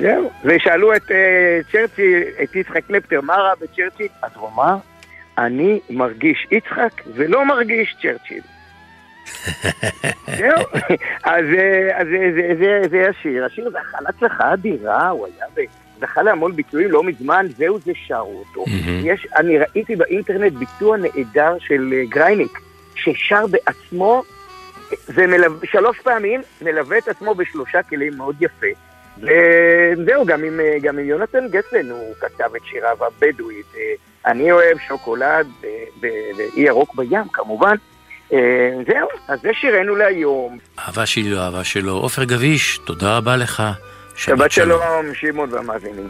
[0.00, 0.30] זהו.
[0.44, 4.08] ושאלו את uh, צ'רצ'יל, את יצחק קלפטר, מה רע בצ'רצ'יל?
[4.22, 4.76] אז הוא אמר,
[5.38, 8.40] אני מרגיש יצחק ולא מרגיש צ'רצ'יל.
[10.36, 10.58] זהו.
[11.24, 13.44] אז אה, אז זה- זה- זה- זה השיר.
[13.44, 15.60] השיר זכה להצלחה אדירה, הוא היה ב...
[16.00, 18.64] זכה להמון ביצועים לא מזמן, זהו זה שרו אותו.
[19.04, 22.58] יש, אני ראיתי באינטרנט ביצוע נהדר של אה, גרייניק,
[22.94, 24.22] ששר בעצמו,
[25.60, 28.66] ושלוש פעמים מלווה את עצמו בשלושה כלים מאוד יפה.
[29.18, 33.66] וזהו, גם עם, אה, גם עם יונתן גפן הוא כתב את שיריו הבדואית.
[34.26, 35.46] אני אוהב שוקולד
[36.00, 37.74] ואי ירוק בים, כמובן.
[38.32, 38.38] אה,
[38.86, 40.58] זהו, אז זה שירנו להיום.
[40.78, 41.92] אהבה שלי לא אהבה שלו.
[41.92, 43.62] עופר גביש, תודה רבה לך.
[44.16, 46.08] שבת שלום, שמעון והמאזינים.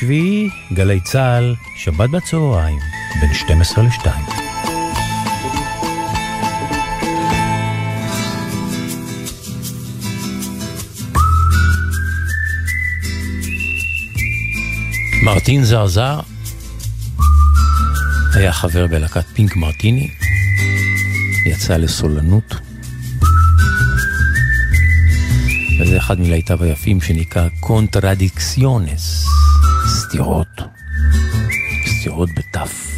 [0.00, 2.78] השביעי, גלי צה"ל, שבת בצהריים,
[3.20, 4.08] בין 12 ל-2.
[15.22, 16.20] מרטין זרזר
[18.34, 20.10] היה חבר בלהקת פינק מרטיני,
[21.46, 22.54] יצא לסולנות.
[25.80, 29.09] וזה אחד מלהיטיו היפים שנקרא קונטרדיקציונס,
[30.09, 30.61] סתירות,
[31.87, 32.91] סתירות בתף.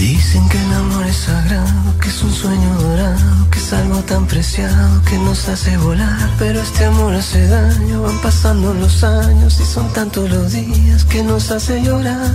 [0.00, 4.24] Dicen que el amor es sagrado, que es un sueño dorado, que es algo tan
[4.26, 6.30] preciado que nos hace volar.
[6.38, 11.22] Pero este amor hace daño, van pasando los años y son tantos los días que
[11.22, 12.32] nos hace llorar.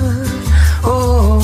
[0.83, 1.41] Oh,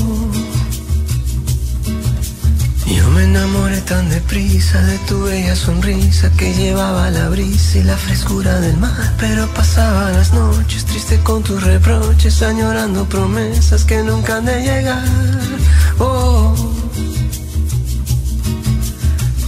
[2.94, 7.96] yo me enamoré tan deprisa de tu bella sonrisa que llevaba la brisa y la
[7.96, 9.14] frescura del mar.
[9.18, 15.02] Pero pasaba las noches triste con tus reproches, añorando promesas que nunca han de llegar.
[15.98, 16.54] Oh,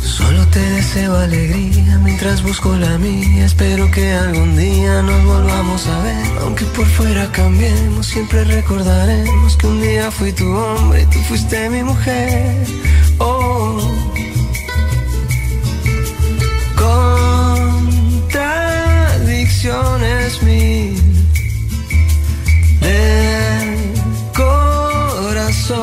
[0.03, 3.45] solo te deseo alegría mientras busco la mía.
[3.45, 9.67] Espero que algún día nos volvamos a ver, aunque por fuera cambiemos, siempre recordaremos que
[9.67, 12.76] un día fui tu hombre y tú fuiste mi mujer.
[19.57, 20.95] Contradicciones mil
[22.79, 23.93] del
[24.35, 25.79] corazón.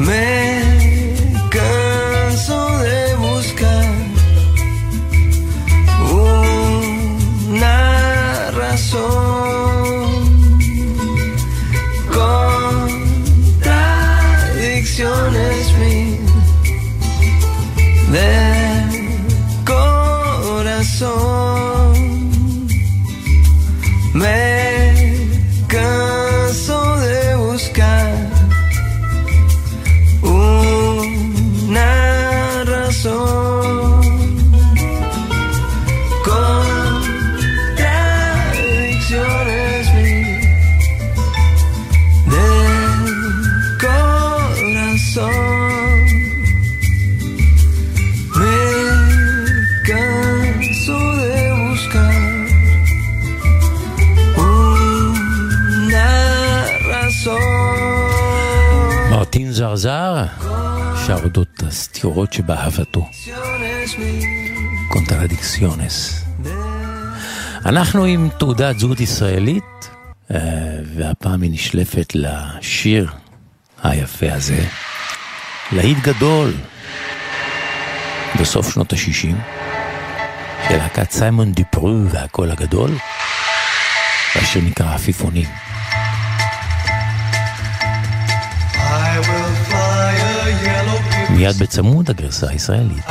[0.00, 1.14] Me
[1.50, 3.86] canso de buscar
[7.60, 9.33] una razón.
[59.84, 60.24] זרזר
[61.06, 63.08] שר אודות הסתירות שבאהבתו.
[64.88, 66.24] Contradicciones.
[67.66, 69.90] אנחנו עם תעודת זהות ישראלית,
[70.30, 70.38] אה,
[70.96, 73.10] והפעם היא נשלפת לשיר
[73.82, 74.64] היפה הזה.
[75.72, 76.52] להיט גדול
[78.40, 79.34] בסוף שנות ה-60,
[80.68, 82.90] של להקת סיימון דיפרי והקול הגדול,
[84.42, 85.48] אשר נקרא עפיפונים.
[91.34, 93.04] מיד בצמוד הגרסה הישראלית.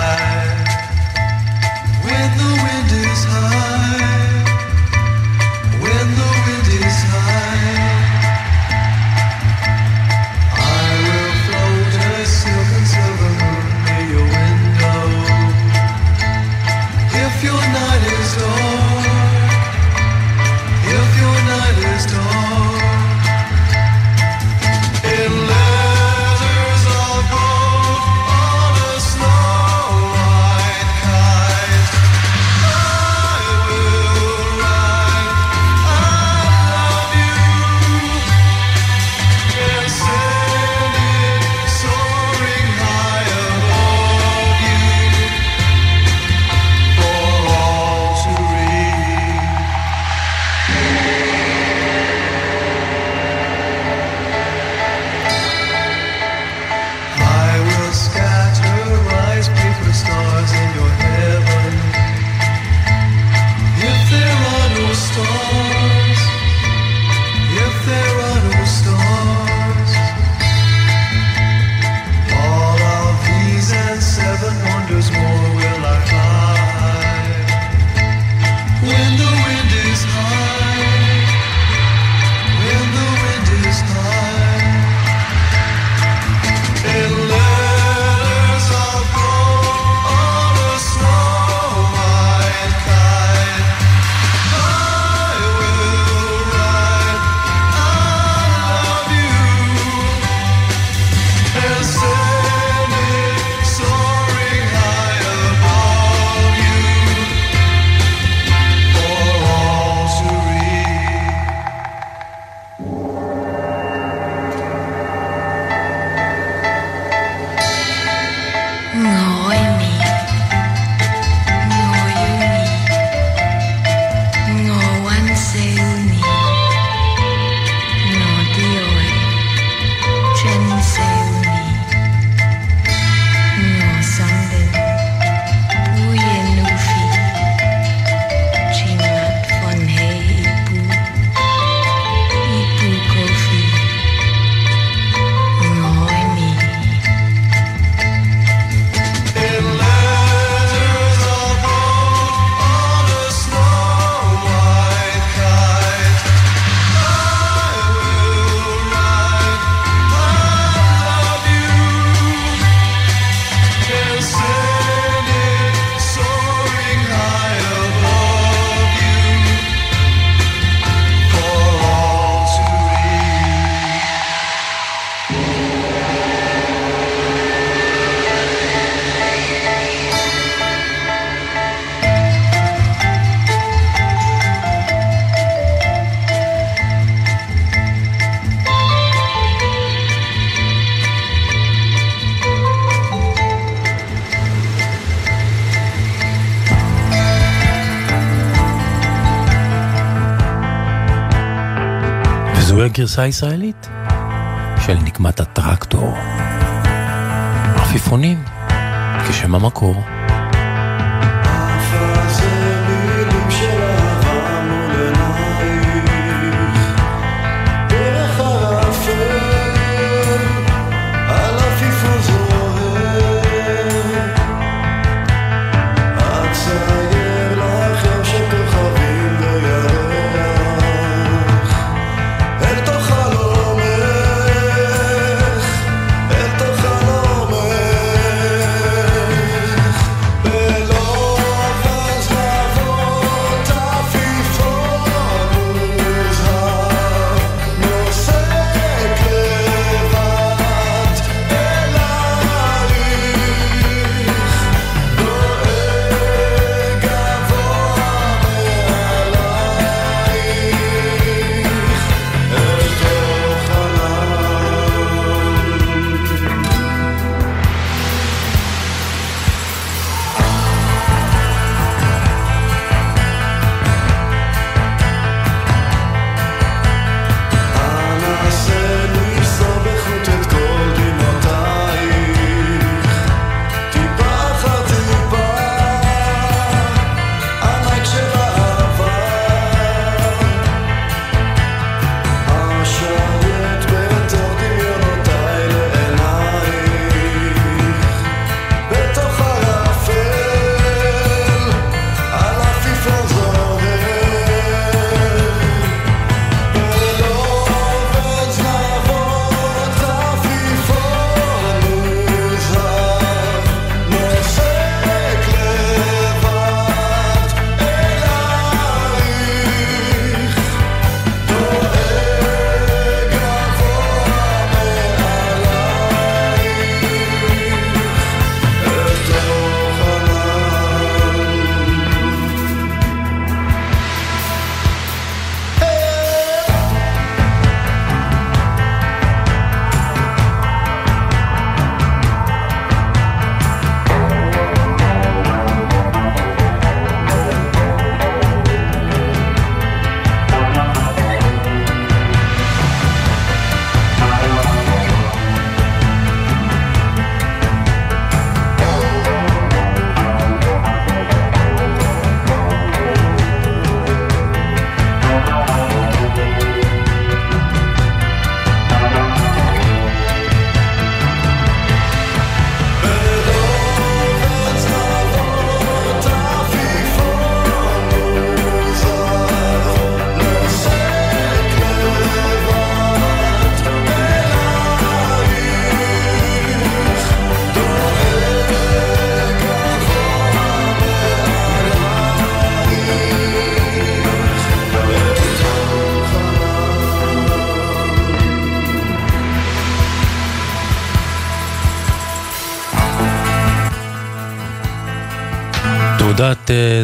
[203.14, 203.32] זוהי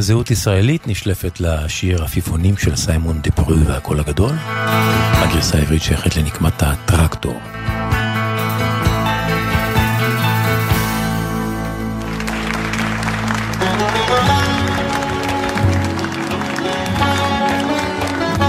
[0.10, 4.32] זהות ישראלית נשלפת לשיר עפיפונים של סיימון דה פרו והקול הגדול,
[5.14, 7.40] הגרסה העברית שייכת לנקמת הטרקטור.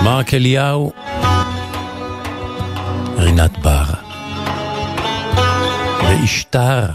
[0.05, 0.93] מרק אליהו,
[3.17, 3.85] רינת בר,
[6.03, 6.87] ואשתר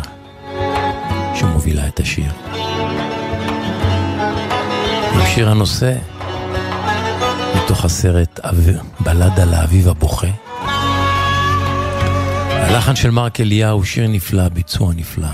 [1.36, 2.32] שמובילה את השיר.
[5.26, 5.94] שיר הנושא
[7.56, 10.28] מתוך הסרט אב- בלדה לאביב הבוכה.
[12.50, 15.28] הלחן של מרק אליהו, שיר נפלא, ביצוע נפלא.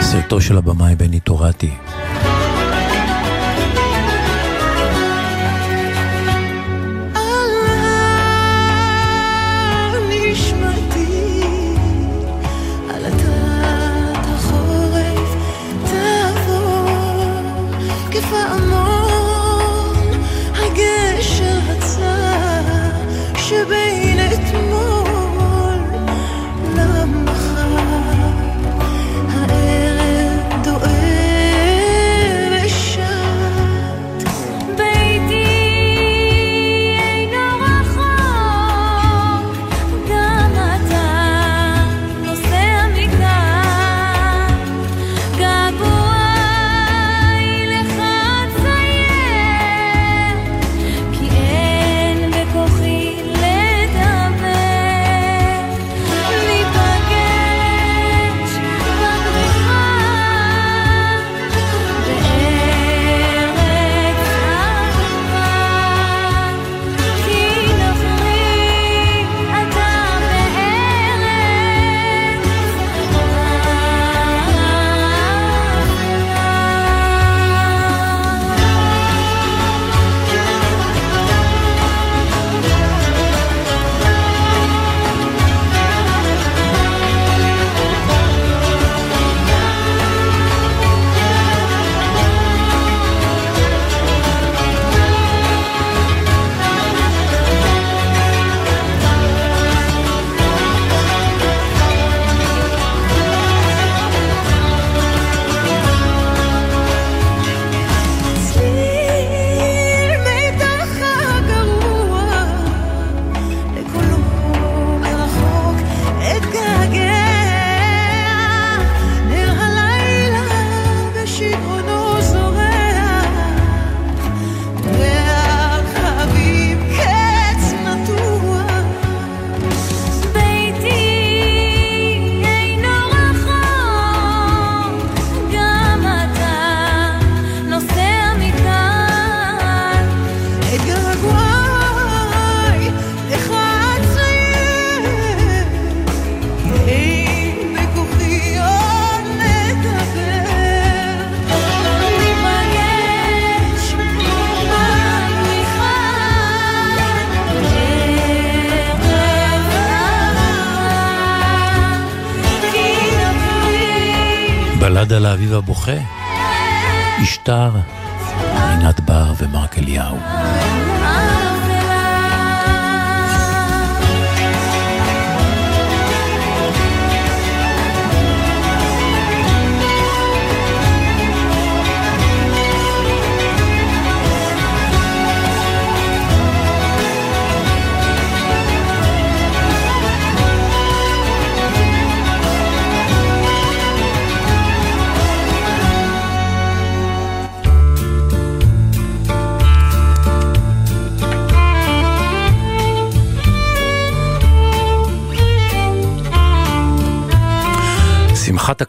[0.00, 1.70] סרטו של הבמאי בני טורטי.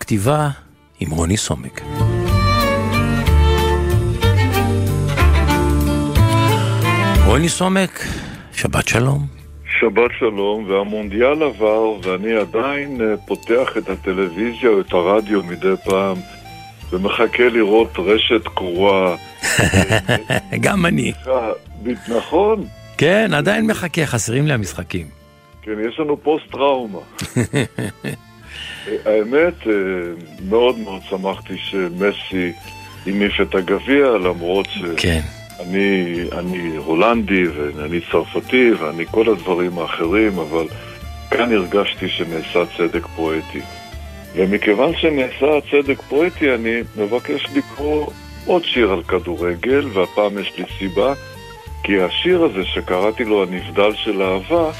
[0.07, 0.49] הכתיבה
[0.99, 1.81] עם רוני סומק.
[7.25, 8.01] רוני סומק,
[8.53, 9.25] שבת שלום.
[9.79, 16.17] שבת שלום, והמונדיאל עבר, ואני עדיין אה, פותח את הטלוויזיה או את הרדיו מדי פעם,
[16.91, 19.15] ומחכה לראות רשת קרועה.
[20.65, 21.13] גם אני.
[22.17, 22.65] נכון,
[22.97, 25.07] כן, עדיין מחכה, חסרים לי המשחקים.
[25.61, 26.99] כן, יש לנו פוסט-טראומה.
[29.05, 29.73] האמת, אה,
[30.49, 32.51] מאוד מאוד שמחתי שמסי
[33.05, 34.81] הניף את הגביע, למרות ש...
[34.97, 35.21] כן.
[35.59, 40.67] אני, אני הולנדי ואני צרפתי ואני כל הדברים האחרים, אבל
[41.31, 43.61] כאן הרגשתי שנעשה צדק פואטי.
[44.35, 48.07] ומכיוון שנעשה צדק פואטי, אני מבקש לקרוא
[48.45, 51.13] עוד שיר על כדורגל, והפעם יש לי סיבה,
[51.83, 54.71] כי השיר הזה שקראתי לו הנבדל של אהבה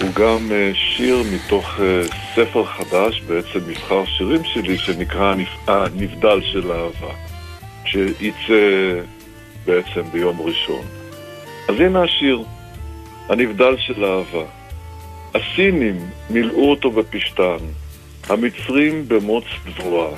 [0.00, 2.02] הוא גם אה, שיר מתוך אה,
[2.34, 5.34] ספר חדש, בעצם מבחר שירים שלי, שנקרא
[5.66, 7.14] הנבדל של אהבה,
[7.84, 9.00] שיצא
[9.66, 10.84] בעצם ביום ראשון.
[11.68, 12.42] אז הנה השיר,
[13.28, 14.44] הנבדל של אהבה.
[15.34, 15.96] הסינים
[16.30, 17.56] מילאו אותו בפשתן,
[18.28, 20.10] המצרים במוץ דבורה,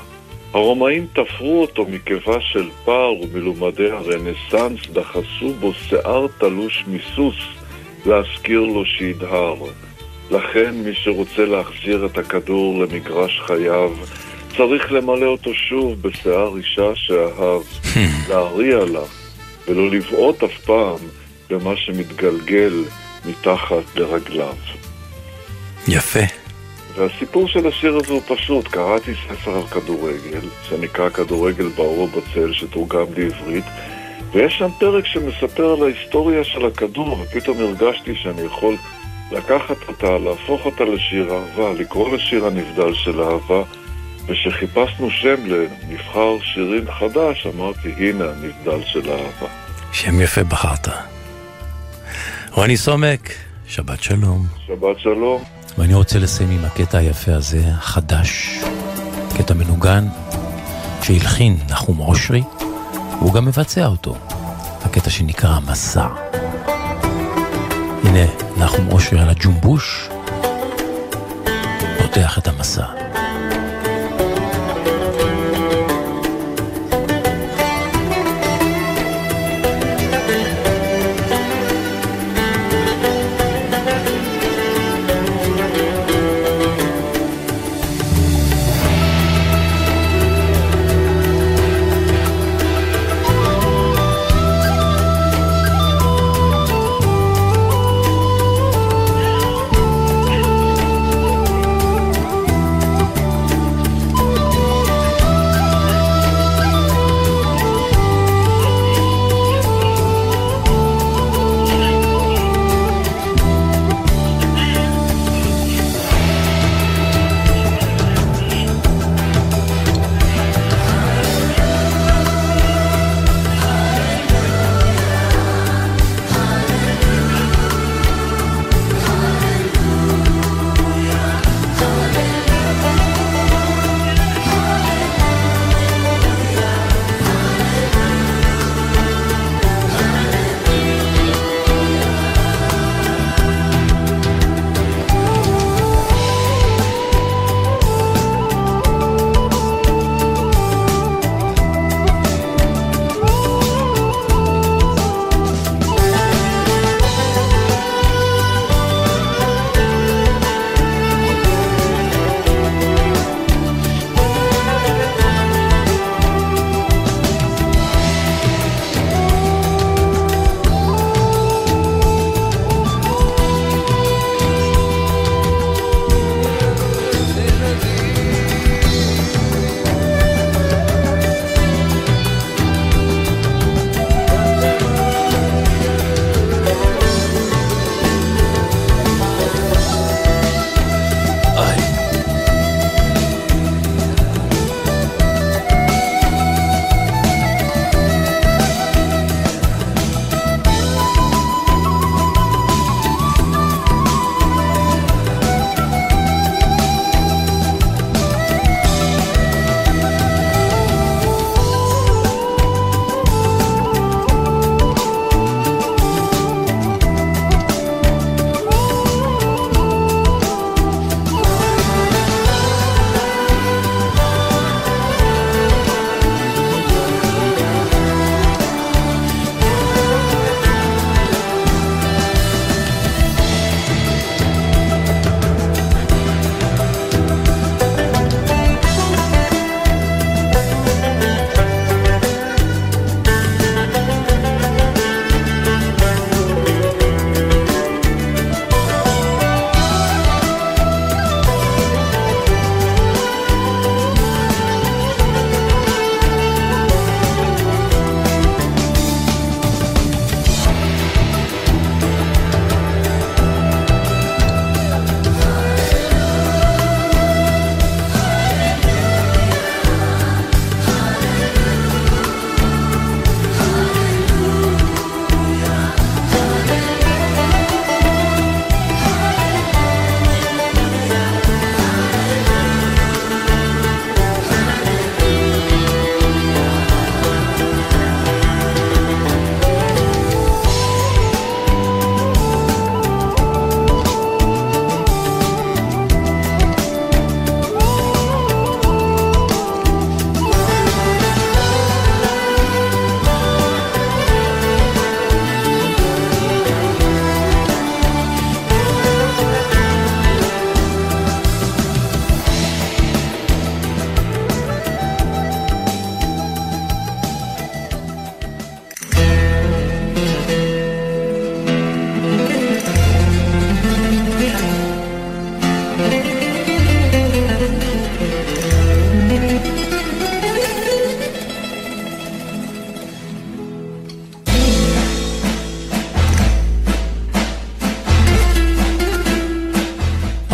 [0.52, 7.34] הרומאים תפרו אותו מקיבה של פר ומלומדי הרנסאנס דחסו בו שיער תלוש מסוס
[8.06, 9.54] להזכיר לו שידהר.
[10.30, 13.92] לכן מי שרוצה להחזיר את הכדור למגרש חייו
[14.56, 17.62] צריך למלא אותו שוב בשיער אישה שאהב,
[18.28, 19.04] להריע לה
[19.68, 20.98] ולא לבעוט אף פעם
[21.50, 22.84] במה שמתגלגל
[23.24, 24.54] מתחת לרגליו.
[25.88, 26.20] יפה.
[26.94, 33.06] והסיפור של השיר הזה הוא פשוט, קראתי ספר על כדורגל, שנקרא כדורגל באור ובצל, שתורגם
[33.16, 33.64] לעברית,
[34.34, 38.76] ויש שם פרק שמספר על ההיסטוריה של הכדור, ופתאום הרגשתי שאני יכול
[39.32, 43.62] לקחת אותה, להפוך אותה לשיר אהבה, לקרוא לשיר הנבדל של אהבה,
[44.26, 49.46] וכשחיפשנו שם לנבחר שירים חדש, אמרתי, הנה הנבדל של אהבה.
[49.92, 50.88] שם יפה בחרת.
[52.52, 53.30] רוני סומק,
[53.66, 54.46] שבת שלום.
[54.66, 55.42] שבת שלום.
[55.78, 58.58] ואני רוצה לסיים עם הקטע היפה הזה, החדש,
[59.38, 60.04] קטע מנוגן,
[61.02, 62.42] שהלחין נחום אושרי,
[63.18, 64.14] והוא גם מבצע אותו,
[64.84, 66.06] הקטע שנקרא המסע.
[68.04, 68.24] הנה,
[68.56, 70.08] נחום אושרי על הג'ומבוש,
[71.98, 72.84] פותח את המסע.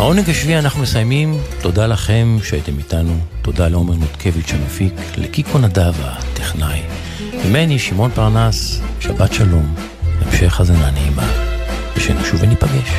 [0.01, 1.37] העונג השביעי אנחנו מסיימים.
[1.61, 3.17] תודה לכם שהייתם איתנו.
[3.41, 6.81] תודה לעומר נותקביץ' המפיק, לקיקו נדב הטכנאי.
[7.45, 9.75] ממני, שמעון פרנס, שבת שלום,
[10.21, 11.31] המשך האזנה נעימה,
[11.95, 12.89] ושנשוב וניפגש.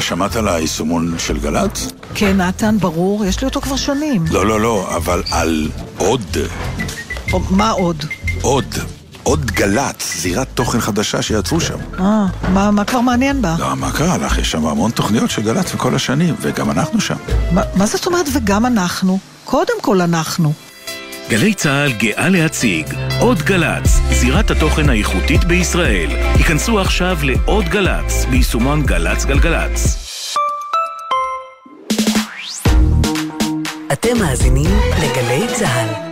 [0.00, 1.92] שמעת על היישומון של גל"צ?
[2.14, 4.24] כן, נתן, ברור, יש לי אותו כבר שנים.
[4.30, 5.68] לא, לא, לא, אבל על
[5.98, 6.36] עוד.
[7.32, 8.04] או, מה עוד?
[8.42, 8.74] עוד.
[9.22, 11.78] עוד גל"צ, זירת תוכן חדשה שיצרו שם.
[11.98, 13.56] אה, מה, מה כבר מעניין בה?
[13.58, 14.38] לא, מה קרה לך?
[14.38, 17.16] יש שם המון תוכניות של גל"צ וכל השנים, וגם אנחנו שם.
[17.52, 19.18] מה, מה זאת אומרת וגם אנחנו?
[19.44, 20.52] קודם כל אנחנו.
[21.28, 22.86] גלי צה"ל גאה להציג
[23.20, 26.10] עוד גל"צ, זירת התוכן האיכותית בישראל.
[26.34, 29.96] היכנסו עכשיו לעוד גל"צ, ביישומון גל"צ גלגלצ.
[33.92, 36.09] אתם מאזינים לגלי צה"ל.